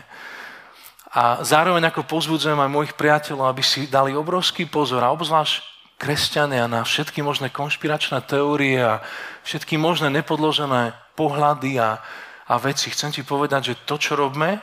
[1.10, 5.67] A zároveň ako pozbudzujem aj mojich priateľov, aby si dali obrovský pozor a obzvlášť
[5.98, 9.02] kresťania na všetky možné konšpiračné teórie a
[9.42, 11.98] všetky možné nepodložené pohľady a,
[12.46, 12.88] a veci.
[12.94, 14.62] Chcem ti povedať, že to, čo robíme,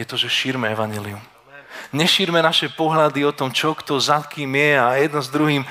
[0.00, 1.20] je to, že šírme evanilium.
[1.92, 5.62] Nešírme naše pohľady o tom, čo kto za kým je a jedno s druhým.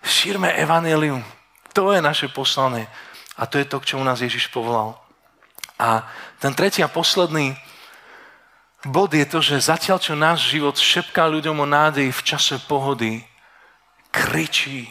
[0.00, 1.20] Šírme evanilium.
[1.74, 2.86] To je naše poslanie.
[3.36, 4.96] A to je to, k čomu nás Ježiš povolal.
[5.80, 6.04] A
[6.38, 7.56] ten tretí a posledný
[8.84, 13.24] bod je to, že zatiaľ, čo náš život šepká ľuďom o nádej v čase pohody,
[14.10, 14.90] kričí.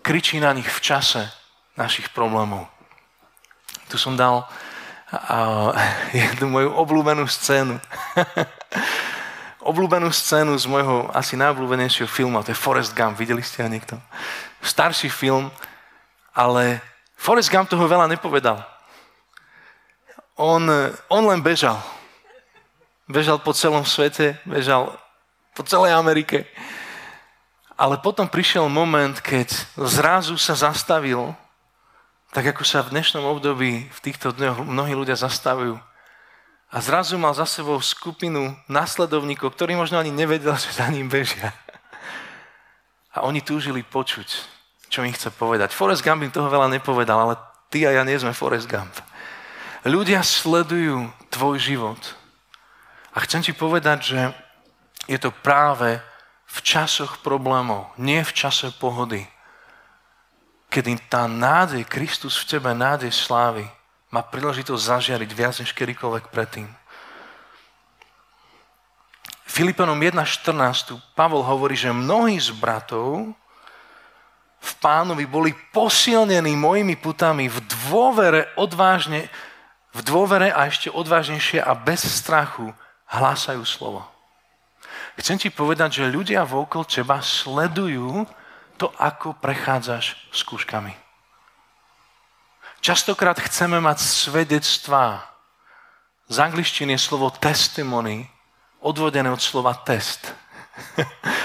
[0.00, 1.28] Kričí na nich v čase
[1.76, 2.68] našich problémov.
[3.88, 5.74] Tu som dal uh,
[6.14, 7.76] jednu moju obľúbenú scénu.
[9.60, 13.20] obľúbenú scénu z môjho asi najobľúbenejšieho filmu, to je Forrest Gump.
[13.20, 14.00] Videli ste ho niekto?
[14.64, 15.52] Starší film,
[16.32, 16.80] ale
[17.16, 18.64] Forrest Gump toho veľa nepovedal.
[20.40, 20.64] On,
[21.12, 21.76] on len bežal.
[23.04, 24.96] Bežal po celom svete, bežal
[25.52, 26.48] po celej Amerike.
[27.80, 31.32] Ale potom prišiel moment, keď zrazu sa zastavil,
[32.28, 35.80] tak ako sa v dnešnom období v týchto dňoch mnohí ľudia zastavujú.
[36.68, 41.56] A zrazu mal za sebou skupinu následovníkov, ktorí možno ani nevedeli, že za ním bežia.
[43.16, 44.28] A oni túžili počuť,
[44.92, 45.72] čo im chce povedať.
[45.72, 47.40] Forrest Gump im toho veľa nepovedal, ale
[47.72, 48.92] ty a ja nie sme Forrest Gump.
[49.88, 51.98] Ľudia sledujú tvoj život.
[53.16, 54.20] A chcem ti povedať, že
[55.08, 55.96] je to práve
[56.50, 59.22] v časoch problémov, nie v čase pohody,
[60.70, 63.66] kedy tá nádej, Kristus v tebe, nádej slávy,
[64.10, 66.66] má príležitosť zažiariť viac než kedykoľvek predtým.
[69.46, 73.34] Filipanom 1.14 Pavol hovorí, že mnohí z bratov
[74.60, 79.26] v pánovi boli posilnení mojimi putami v dôvere odvážne,
[79.90, 82.70] v dôvere a ešte odvážnejšie a bez strachu
[83.10, 84.06] hlásajú slovo.
[85.20, 88.24] Chcem ti povedať, že ľudia vôkol teba sledujú
[88.80, 90.96] to, ako prechádzaš skúškami.
[92.80, 95.20] Častokrát chceme mať svedectvá.
[96.32, 98.24] Z angličtiny je slovo testimony
[98.80, 100.32] odvodené od slova test.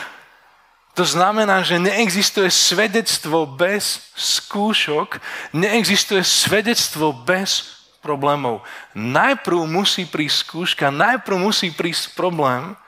[0.95, 5.19] To znamená, že neexistuje svedectvo bez skúšok,
[5.51, 8.63] neexistuje svedectvo bez problémov.
[8.95, 12.79] Najprv musí prísť skúška, najprv musí prísť problém,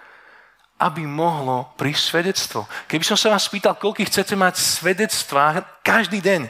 [0.77, 2.69] aby mohlo prísť svedectvo.
[2.85, 6.45] Keby som sa vás spýtal, koľko chcete mať svedectvá každý deň,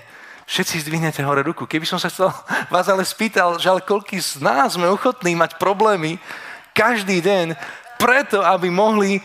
[0.47, 1.63] všetci zdvihnete hore ruku.
[1.63, 2.27] Keby som sa chcel
[2.73, 6.19] vás ale spýtal, že ale koľko z nás sme ochotní mať problémy
[6.75, 7.55] každý deň,
[7.97, 9.23] preto, aby mohli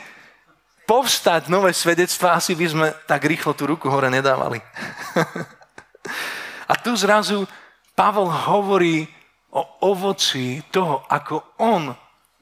[0.86, 4.62] povstať nové svedectvá, asi by sme tak rýchlo tú ruku hore nedávali.
[6.72, 7.44] A tu zrazu
[7.92, 9.04] Pavol hovorí
[9.52, 11.92] o ovoci toho, ako on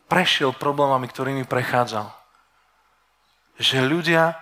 [0.06, 2.19] prešiel problémami, ktorými prechádzal.
[3.60, 4.32] Že ľudia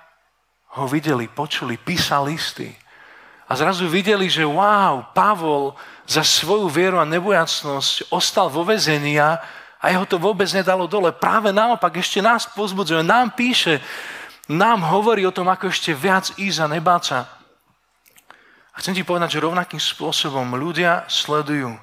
[0.79, 2.71] ho videli, počuli, písal listy.
[3.51, 5.75] A zrazu videli, že wow, Pavol
[6.07, 9.43] za svoju vieru a nebojacnosť ostal vo vezení a
[9.79, 11.15] a jeho to vôbec nedalo dole.
[11.15, 13.79] Práve naopak, ešte nás pozbudzuje, nám píše,
[14.51, 17.21] nám hovorí o tom, ako ešte viac ísť a nebáť sa.
[18.75, 21.79] A chcem ti povedať, že rovnakým spôsobom ľudia sledujú,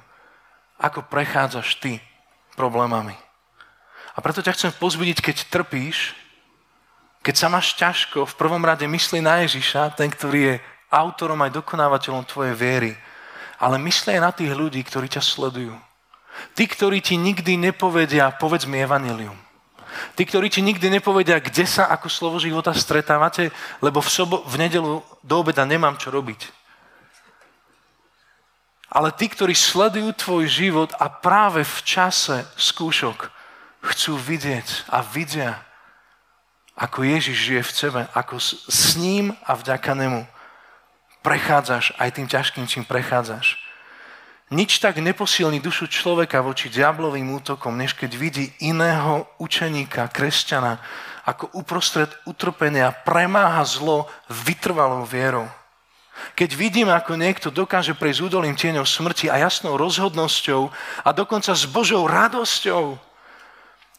[0.76, 2.00] ako prechádzaš ty
[2.56, 3.16] problémami.
[4.16, 6.16] A preto ťa chcem pozbudiť, keď trpíš,
[7.26, 10.54] keď sa máš ťažko, v prvom rade myslí na Ježiša, ten, ktorý je
[10.94, 12.92] autorom aj dokonávateľom tvojej viery,
[13.58, 15.74] ale myslí aj na tých ľudí, ktorí ťa sledujú.
[16.54, 19.34] Tí, ktorí ti nikdy nepovedia, povedz mi evanilium.
[20.14, 23.50] Tí, ktorí ti nikdy nepovedia, kde sa ako slovo života stretávate,
[23.82, 26.46] lebo v, sobo, v nedelu do obeda nemám čo robiť.
[28.86, 33.34] Ale tí, ktorí sledujú tvoj život a práve v čase skúšok
[33.82, 35.65] chcú vidieť a vidia,
[36.76, 38.36] ako Ježiš žije v tebe, ako
[38.68, 40.28] s ním a vďaka nemu
[41.24, 43.58] prechádzaš aj tým ťažkým, čím prechádzaš.
[44.46, 50.78] Nič tak neposilní dušu človeka voči diablovým útokom, než keď vidí iného učeníka, kresťana,
[51.26, 55.50] ako uprostred utrpenia premáha zlo vytrvalou vierou.
[56.38, 60.70] Keď vidíme, ako niekto dokáže prejsť údolím tieňou smrti a jasnou rozhodnosťou
[61.02, 63.02] a dokonca s Božou radosťou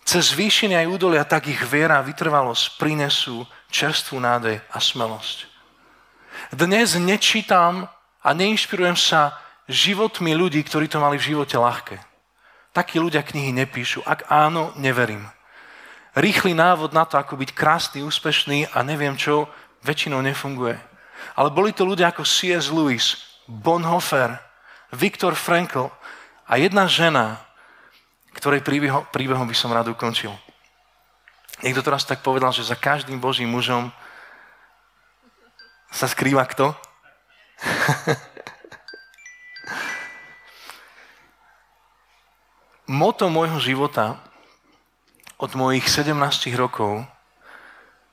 [0.07, 5.51] cez výšiny aj údolia, tak ich viera a vytrvalosť prinesú čerstvú nádej a smelosť.
[6.55, 7.91] Dnes nečítam
[8.23, 9.35] a neinšpirujem sa
[9.67, 11.99] životmi ľudí, ktorí to mali v živote ľahké.
[12.71, 13.99] Takí ľudia knihy nepíšu.
[14.07, 15.27] Ak áno, neverím.
[16.15, 19.51] Rýchly návod na to, ako byť krásny, úspešný a neviem čo,
[19.83, 20.79] väčšinou nefunguje.
[21.35, 22.71] Ale boli to ľudia ako C.S.
[22.71, 24.39] Lewis, Bonhoeffer,
[24.95, 25.91] Viktor Frankl
[26.47, 27.46] a jedna žena,
[28.37, 30.31] ktorej príbehom, príbehom by som rád ukončil.
[31.65, 33.89] Niekto teraz tak povedal, že za každým Božím mužom
[35.89, 36.77] sa skrýva kto?
[42.87, 44.15] moto môjho života
[45.37, 46.17] od mojich 17
[46.55, 47.03] rokov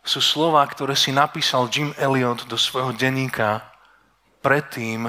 [0.04, 3.64] sú slova, ktoré si napísal Jim Elliot do svojho denníka
[4.44, 5.08] predtým,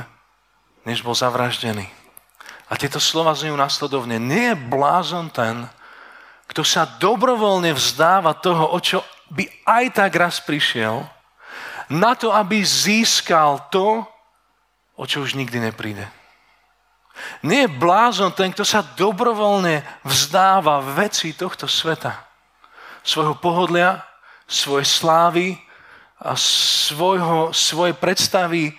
[0.88, 2.05] než bol zavraždený.
[2.66, 4.18] A tieto slova znejú následovne.
[4.18, 5.70] Nie je blázon ten,
[6.50, 9.02] kto sa dobrovoľne vzdáva toho, o čo
[9.34, 11.06] by aj tak raz prišiel,
[11.90, 14.02] na to, aby získal to,
[14.98, 16.06] o čo už nikdy nepríde.
[17.46, 22.26] Nie je blázon ten, kto sa dobrovoľne vzdáva veci tohto sveta.
[23.06, 24.04] Svojho pohodlia,
[24.50, 25.56] svojej slávy
[26.20, 28.74] a svojho, svojej predstavy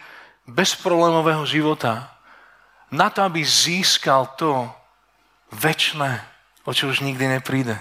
[0.47, 2.16] bezproblémového života.
[2.91, 4.70] Na to, aby získal to
[5.51, 6.22] väčšné,
[6.66, 7.78] o čo už nikdy nepríde.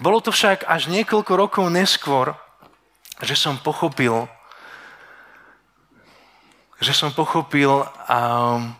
[0.00, 2.36] Bolo to však až niekoľko rokov neskôr,
[3.20, 4.28] že som pochopil,
[6.80, 8.76] že som pochopil um,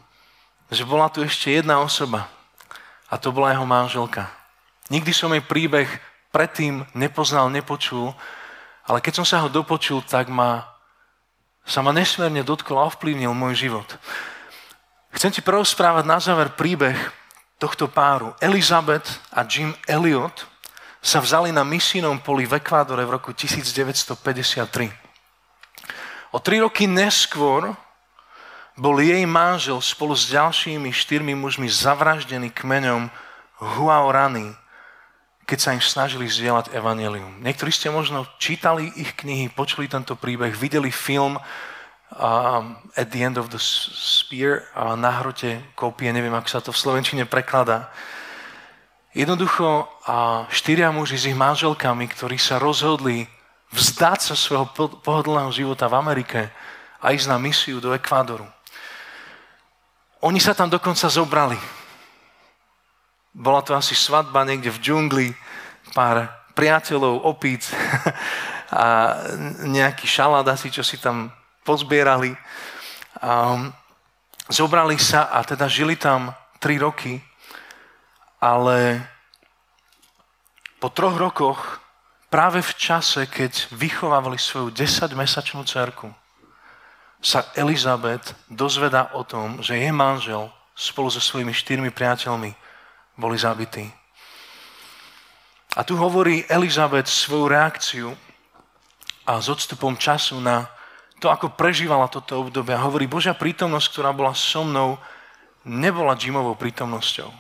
[0.70, 2.26] že bola tu ešte jedna osoba
[3.06, 4.26] a to bola jeho manželka.
[4.90, 5.86] Nikdy som jej príbeh
[6.34, 8.14] predtým nepoznal, nepočul,
[8.86, 10.66] ale keď som sa ho dopočul, tak ma,
[11.62, 13.86] sa ma nesmierne dotkol a ovplyvnil môj život.
[15.16, 16.92] Chcem ti prerozprávať na záver príbeh
[17.56, 18.36] tohto páru.
[18.36, 20.44] Elizabeth a Jim Elliot
[21.00, 24.12] sa vzali na misijnom poli v Ekvádore v roku 1953.
[26.36, 27.72] O tri roky neskôr
[28.76, 33.08] bol jej manžel spolu s ďalšími štyrmi mužmi zavraždený kmeňom
[33.56, 34.52] Huaorany,
[35.48, 37.40] keď sa im snažili zdieľať evanelium.
[37.40, 41.40] Niektorí ste možno čítali ich knihy, počuli tento príbeh, videli film
[42.16, 46.72] um, At the End of the Spear uh, na hrote kopie, neviem, ako sa to
[46.72, 47.92] v Slovenčine prekladá.
[49.12, 53.28] Jednoducho uh, štyria muži s ich manželkami, ktorí sa rozhodli
[53.70, 54.72] vzdať sa svojho
[55.04, 56.40] pohodlného života v Amerike
[57.00, 58.44] a ísť na misiu do Ekvádoru.
[60.24, 61.60] Oni sa tam dokonca zobrali
[63.36, 65.28] bola to asi svadba niekde v džungli,
[65.92, 67.68] pár priateľov, opíc
[68.72, 68.84] a
[69.68, 71.28] nejaký šalát asi, čo si tam
[71.66, 72.38] pozbierali.
[73.18, 73.58] A
[74.46, 76.30] zobrali sa a teda žili tam
[76.62, 77.18] tri roky,
[78.38, 79.02] ale
[80.78, 81.82] po troch rokoch,
[82.30, 86.14] práve v čase, keď vychovávali svoju 10-mesačnú cerku,
[87.18, 92.54] sa Elizabet dozvedá o tom, že jej manžel spolu so svojimi štyrmi priateľmi
[93.16, 93.88] boli zabití.
[95.76, 98.08] A tu hovorí Elizabeth svoju reakciu
[99.26, 100.68] a s odstupom času na
[101.20, 102.76] to, ako prežívala toto obdobie.
[102.76, 105.00] A hovorí, Božia prítomnosť, ktorá bola so mnou,
[105.64, 107.32] nebola Jimovou prítomnosťou.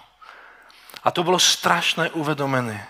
[1.06, 2.88] A to bolo strašné uvedomené.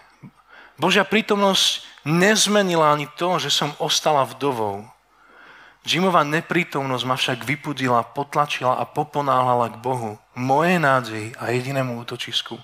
[0.81, 4.89] Božia prítomnosť nezmenila ani to, že som ostala vdovou.
[5.87, 12.59] Jimová neprítomnosť ma však vypudila, potlačila a poponáhľala k Bohu, moje nádej a jedinému útočisku.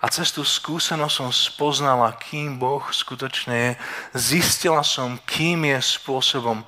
[0.00, 3.70] A cez tú skúsenosť som spoznala, kým Boh skutočne je.
[4.16, 6.64] Zistila som, kým je spôsobom,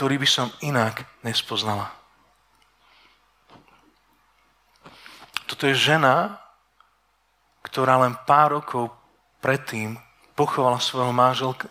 [0.00, 1.92] ktorý by som inak nespoznala.
[5.44, 6.40] Toto je žena,
[7.60, 8.88] ktorá len pár rokov
[9.44, 10.00] predtým
[10.32, 11.12] pochovala svojho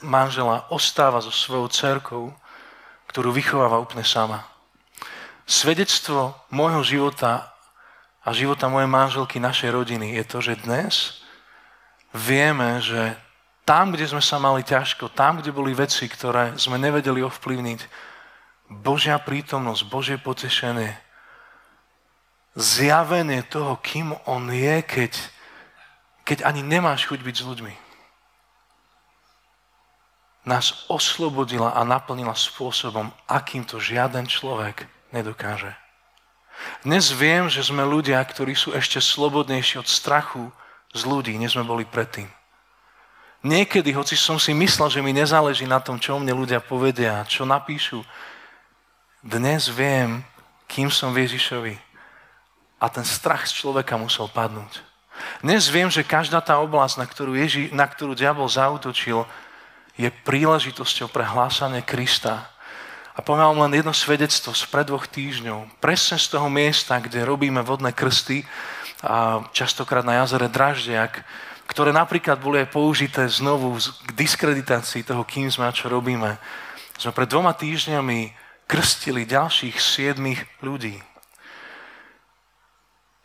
[0.05, 2.29] manžela, ostáva so svojou cerkou
[3.09, 4.45] ktorú vychováva úplne sama.
[5.49, 7.49] Svedectvo môjho života
[8.21, 11.25] a života mojej manželky, našej rodiny je to, že dnes
[12.13, 13.17] vieme, že
[13.65, 17.81] tam, kde sme sa mali ťažko, tam, kde boli veci, ktoré sme nevedeli ovplyvniť,
[18.69, 20.93] Božia prítomnosť, Božie potešenie,
[22.53, 25.13] zjavenie toho, kým On je, keď,
[26.23, 27.73] keď ani nemáš chuť byť s ľuďmi
[30.49, 35.69] nás oslobodila a naplnila spôsobom, akým to žiaden človek nedokáže.
[36.83, 40.51] Dnes viem, že sme ľudia, ktorí sú ešte slobodnejší od strachu
[40.91, 42.27] z ľudí, než sme boli predtým.
[43.39, 47.23] Niekedy, hoci som si myslel, že mi nezáleží na tom, čo o mne ľudia povedia,
[47.23, 48.03] čo napíšu,
[49.19, 50.23] dnes viem,
[50.69, 51.75] kým som v Ježišovi.
[52.79, 54.79] A ten strach z človeka musel padnúť.
[55.43, 59.27] Dnes viem, že každá tá oblasť, na ktorú, Ježi, na ktorú diabol zautočil,
[59.99, 62.47] je príležitosťou pre hlásanie Krista.
[63.11, 65.83] A poviem vám len jedno svedectvo z pred dvoch týždňov.
[65.83, 68.47] Presne z toho miesta, kde robíme vodné krsty,
[68.99, 71.23] a častokrát na jazere Draždiak,
[71.67, 76.35] ktoré napríklad boli aj použité znovu k diskreditácii toho, kým sme a čo robíme.
[76.99, 81.01] Sme pred dvoma týždňami krstili ďalších siedmých ľudí.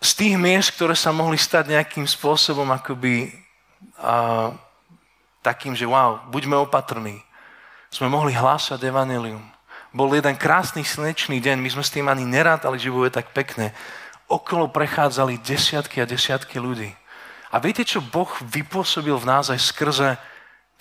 [0.00, 3.28] Z tých miest, ktoré sa mohli stať nejakým spôsobom akoby
[4.00, 4.56] a,
[5.44, 7.20] takým, že wow, buďme opatrní.
[7.92, 9.44] Sme mohli hlásať evanelium.
[9.92, 13.76] Bol jeden krásny slnečný deň, my sme s tým ani nerátali, že bude tak pekné.
[14.26, 16.90] Okolo prechádzali desiatky a desiatky ľudí.
[17.54, 20.18] A viete, čo Boh vypôsobil v nás aj skrze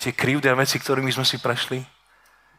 [0.00, 1.93] tie krivdy a veci, ktorými sme si prešli?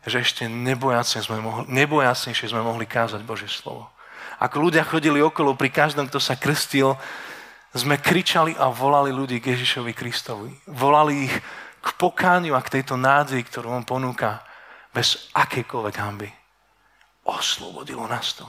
[0.05, 3.89] Že ešte nebojacne sme mohli, nebojacnejšie sme mohli kázať Božie slovo.
[4.37, 6.93] Ako ľudia chodili okolo pri každom, kto sa krstil,
[7.75, 10.51] sme kričali a volali ľudí k Ježišovi Kristovi.
[10.69, 11.35] Volali ich
[11.83, 14.45] k pokániu a k tejto nádeji, ktorú on ponúka
[14.95, 16.29] bez akejkoľvek hamby.
[17.27, 18.47] Oslobodilo nás to.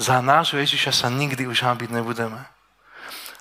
[0.00, 2.40] Za nášho Ježiša sa nikdy už hambiť nebudeme.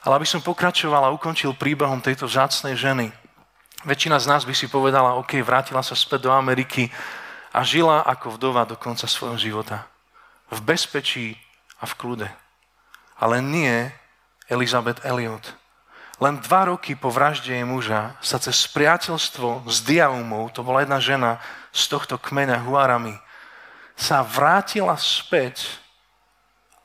[0.04, 3.16] Ale aby som pokračoval a ukončil príbehom tejto vzácnej ženy,
[3.84, 6.92] väčšina z nás by si povedala, OK, vrátila sa späť do Ameriky
[7.54, 9.88] a žila ako vdova do konca svojho života.
[10.50, 11.38] V bezpečí
[11.80, 12.30] a v kľude.
[13.20, 13.92] Ale nie
[14.50, 15.56] Elizabeth Elliot.
[16.20, 21.00] Len dva roky po vražde jej muža sa cez priateľstvo s Diaumou, to bola jedna
[21.00, 21.32] žena
[21.72, 23.16] z tohto kmeňa Huarami,
[23.96, 25.80] sa vrátila späť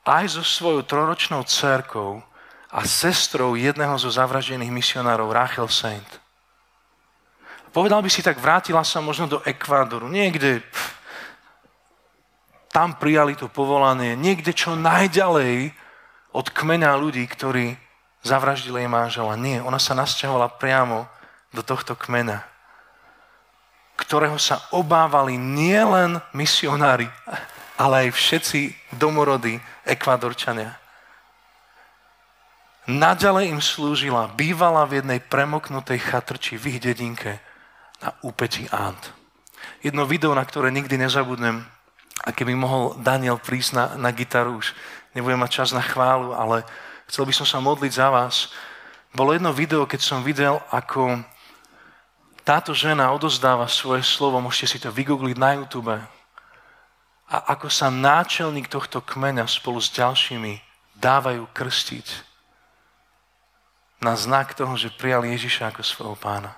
[0.07, 2.23] aj so svojou troročnou cerkou
[2.71, 6.24] a sestrou jedného zo zavraždených misionárov, Rachel Saint.
[7.75, 10.95] Povedal by si tak, vrátila sa možno do Ekvádoru, niekde pff,
[12.71, 15.75] tam prijali to povolanie, niekde čo najďalej
[16.31, 17.75] od kmeňa ľudí, ktorí
[18.23, 19.35] zavraždili jej manžela.
[19.35, 21.03] Nie, ona sa nasťahovala priamo
[21.51, 22.47] do tohto kmena,
[23.99, 27.11] ktorého sa obávali nielen misionári,
[27.75, 28.59] ale aj všetci
[28.95, 30.79] domorodí Ekvadorčania.
[32.87, 37.43] Naďalej im slúžila, bývala v jednej premoknutej chatrči v ich dedinke
[38.05, 39.09] na úpeti Ant.
[39.81, 41.65] Jedno video, na ktoré nikdy nezabudnem,
[42.21, 44.77] a keby mohol Daniel prísť na, na gitaru, už
[45.17, 46.61] nebudem mať čas na chválu, ale
[47.09, 48.53] chcel by som sa modliť za vás.
[49.11, 51.21] Bolo jedno video, keď som videl, ako
[52.45, 55.97] táto žena odozdáva svoje slovo, môžete si to vygoogliť na YouTube,
[57.25, 60.61] a ako sa náčelník tohto kmeňa spolu s ďalšími
[60.93, 62.07] dávajú krstiť
[64.05, 66.53] na znak toho, že prijali Ježiša ako svojho pána.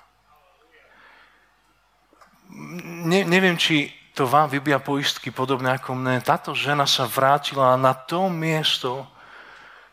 [3.08, 6.24] Ne, neviem, či to vám vybia poistky podobne ako mne.
[6.26, 9.06] Táto žena sa vrátila na to miesto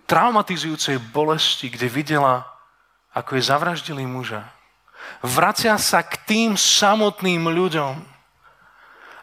[0.08, 2.44] traumatizujúcej bolesti, kde videla,
[3.12, 4.48] ako je zavraždili muža.
[5.20, 7.94] Vracia sa k tým samotným ľuďom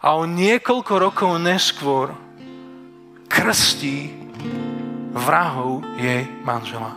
[0.01, 2.13] a o niekoľko rokov neskôr
[3.29, 4.13] krstí
[5.13, 6.93] vrahov jej manžela.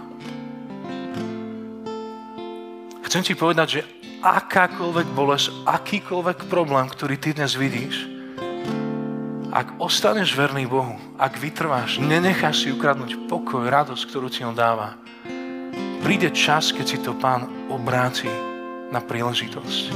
[3.04, 8.08] Chcem ti povedať, že akákoľvek bolesť, akýkoľvek problém, ktorý ty dnes vidíš,
[9.52, 14.96] ak ostaneš verný Bohu, ak vytrváš, nenecháš si ukradnúť pokoj, radosť, ktorú ti on dáva,
[16.00, 18.32] príde čas, keď si to pán obráti
[18.88, 19.92] na príležitosť.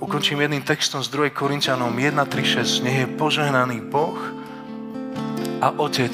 [0.00, 1.36] Ukončím jedným textom z 2.
[1.36, 2.84] Korintianom 1.3.6.
[2.84, 4.16] Nech je požehnaný Boh
[5.60, 6.12] a Otec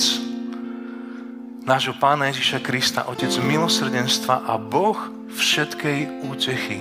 [1.63, 6.81] nášho Pána Ježiša Krista, Otec milosrdenstva a Boh všetkej útechy,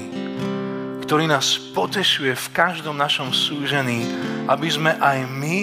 [1.07, 4.07] ktorý nás potešuje v každom našom súžení,
[4.47, 5.57] aby sme aj my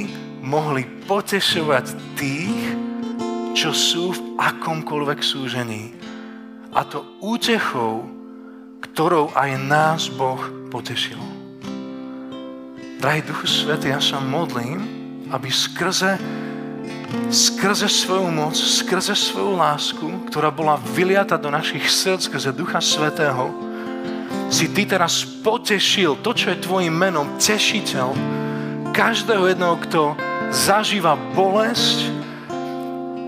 [0.44, 2.60] mohli potešovať tých,
[3.56, 5.92] čo sú v akomkoľvek súžení.
[6.72, 8.04] A to útechou,
[8.84, 11.18] ktorou aj nás Boh potešil.
[12.98, 14.82] Drahý Duchu Svety, ja sa modlím,
[15.30, 16.18] aby skrze
[17.32, 23.48] skrze svoju moc, skrze svoju lásku, ktorá bola vyliata do našich srdc skrze Ducha Svetého,
[24.48, 28.12] si ty teraz potešil to, čo je tvojim menom, tešiteľ
[28.96, 30.16] každého jedného, kto
[30.50, 32.08] zažíva bolesť,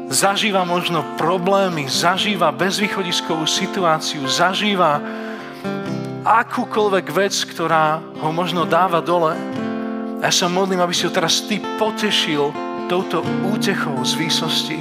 [0.08, 4.98] zažíva možno problémy, zažíva bezvýchodiskovú situáciu, zažíva
[6.24, 9.36] akúkoľvek vec, ktorá ho možno dáva dole.
[10.20, 14.78] Ja sa modlím, aby si ho teraz ty potešil touto útechou z výsosti.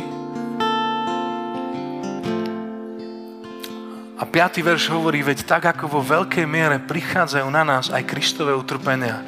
[4.17, 8.57] A piatý verš hovorí, veď tak ako vo veľkej miere prichádzajú na nás aj Kristové
[8.57, 9.21] utrpenia,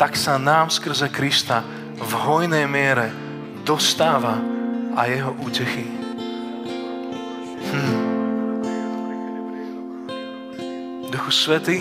[0.00, 1.60] tak sa nám skrze Krista
[2.00, 3.12] v hojnej miere
[3.68, 4.40] dostáva
[4.96, 5.84] a jeho útechy.
[7.68, 7.96] Hm.
[11.12, 11.78] Duchu Svety,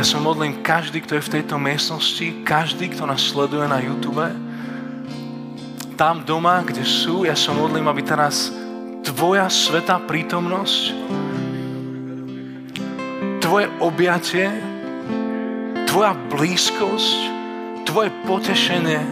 [0.00, 4.32] Ja sa modlím každý, kto je v tejto miestnosti, každý, kto nás sleduje na YouTube,
[5.92, 8.48] tam doma, kde sú, ja sa modlím, aby teraz
[9.04, 10.96] tvoja svetá prítomnosť,
[13.44, 14.48] tvoje objatie,
[15.84, 17.18] tvoja blízkosť,
[17.84, 19.04] tvoje potešenie,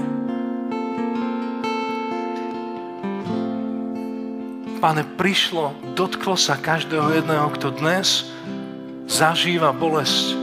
[4.80, 8.32] Pane, prišlo, dotklo sa každého jedného, kto dnes
[9.05, 10.38] zažíva bolesť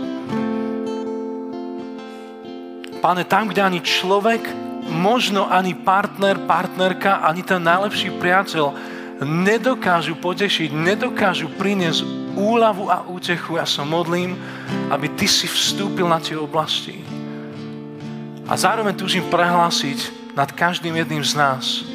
[3.06, 4.42] Pane, tam, kde ani človek,
[4.90, 8.74] možno ani partner, partnerka, ani ten najlepší priateľ
[9.22, 12.02] nedokážu potešiť, nedokážu priniesť
[12.34, 13.62] úľavu a útechu.
[13.62, 14.34] Ja sa modlím,
[14.90, 16.98] aby Ty si vstúpil na tie oblasti.
[18.50, 21.86] A zároveň túžim prehlásiť nad každým jedným z nás,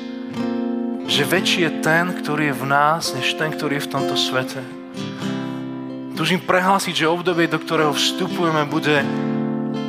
[1.11, 4.63] že väčší je ten, ktorý je v nás, než ten, ktorý je v tomto svete.
[6.15, 9.03] Túžim prehlásiť, že obdobie, do ktorého vstupujeme, bude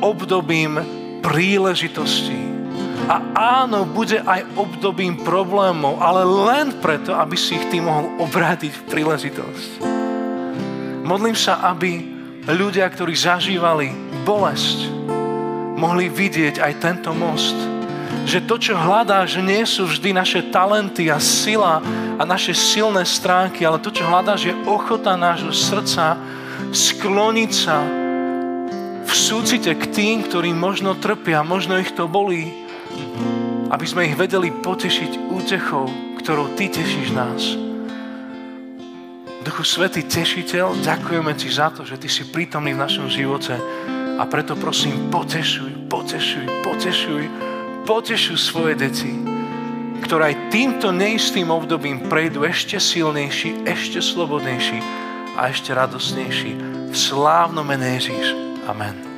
[0.02, 2.52] obdobím príležitostí.
[3.10, 3.18] A
[3.66, 8.86] áno, bude aj obdobím problémov, ale len preto, aby si ich ty mohol obrátiť v
[8.88, 9.70] príležitosť.
[11.02, 12.08] Modlím sa, aby
[12.46, 13.92] ľudia, ktorí zažívali
[14.24, 14.88] bolesť,
[15.76, 17.58] mohli vidieť aj tento most.
[18.22, 21.82] Že to, čo hľadáš, nie sú vždy naše talenty a sila
[22.16, 26.16] a naše silné stránky, ale to, čo hľadáš, je ochota nášho srdca
[26.70, 28.01] skloniť sa
[29.06, 32.52] v súcite k tým, ktorí možno trpia, možno ich to bolí,
[33.72, 35.88] aby sme ich vedeli potešiť útechou,
[36.20, 37.42] ktorou Ty tešíš nás.
[39.42, 43.58] Duchu Svetý Tešiteľ, ďakujeme Ti za to, že Ty si prítomný v našom živote
[44.22, 47.24] a preto prosím, potešuj, potešuj, potešuj,
[47.90, 49.10] potešuj svoje deti,
[50.06, 54.78] ktoré aj týmto neistým obdobím prejdú ešte silnejší, ešte slobodnejší
[55.40, 56.52] a ešte radosnejší.
[56.92, 58.51] V slávnom mene Ježíš.
[58.68, 59.11] Amen.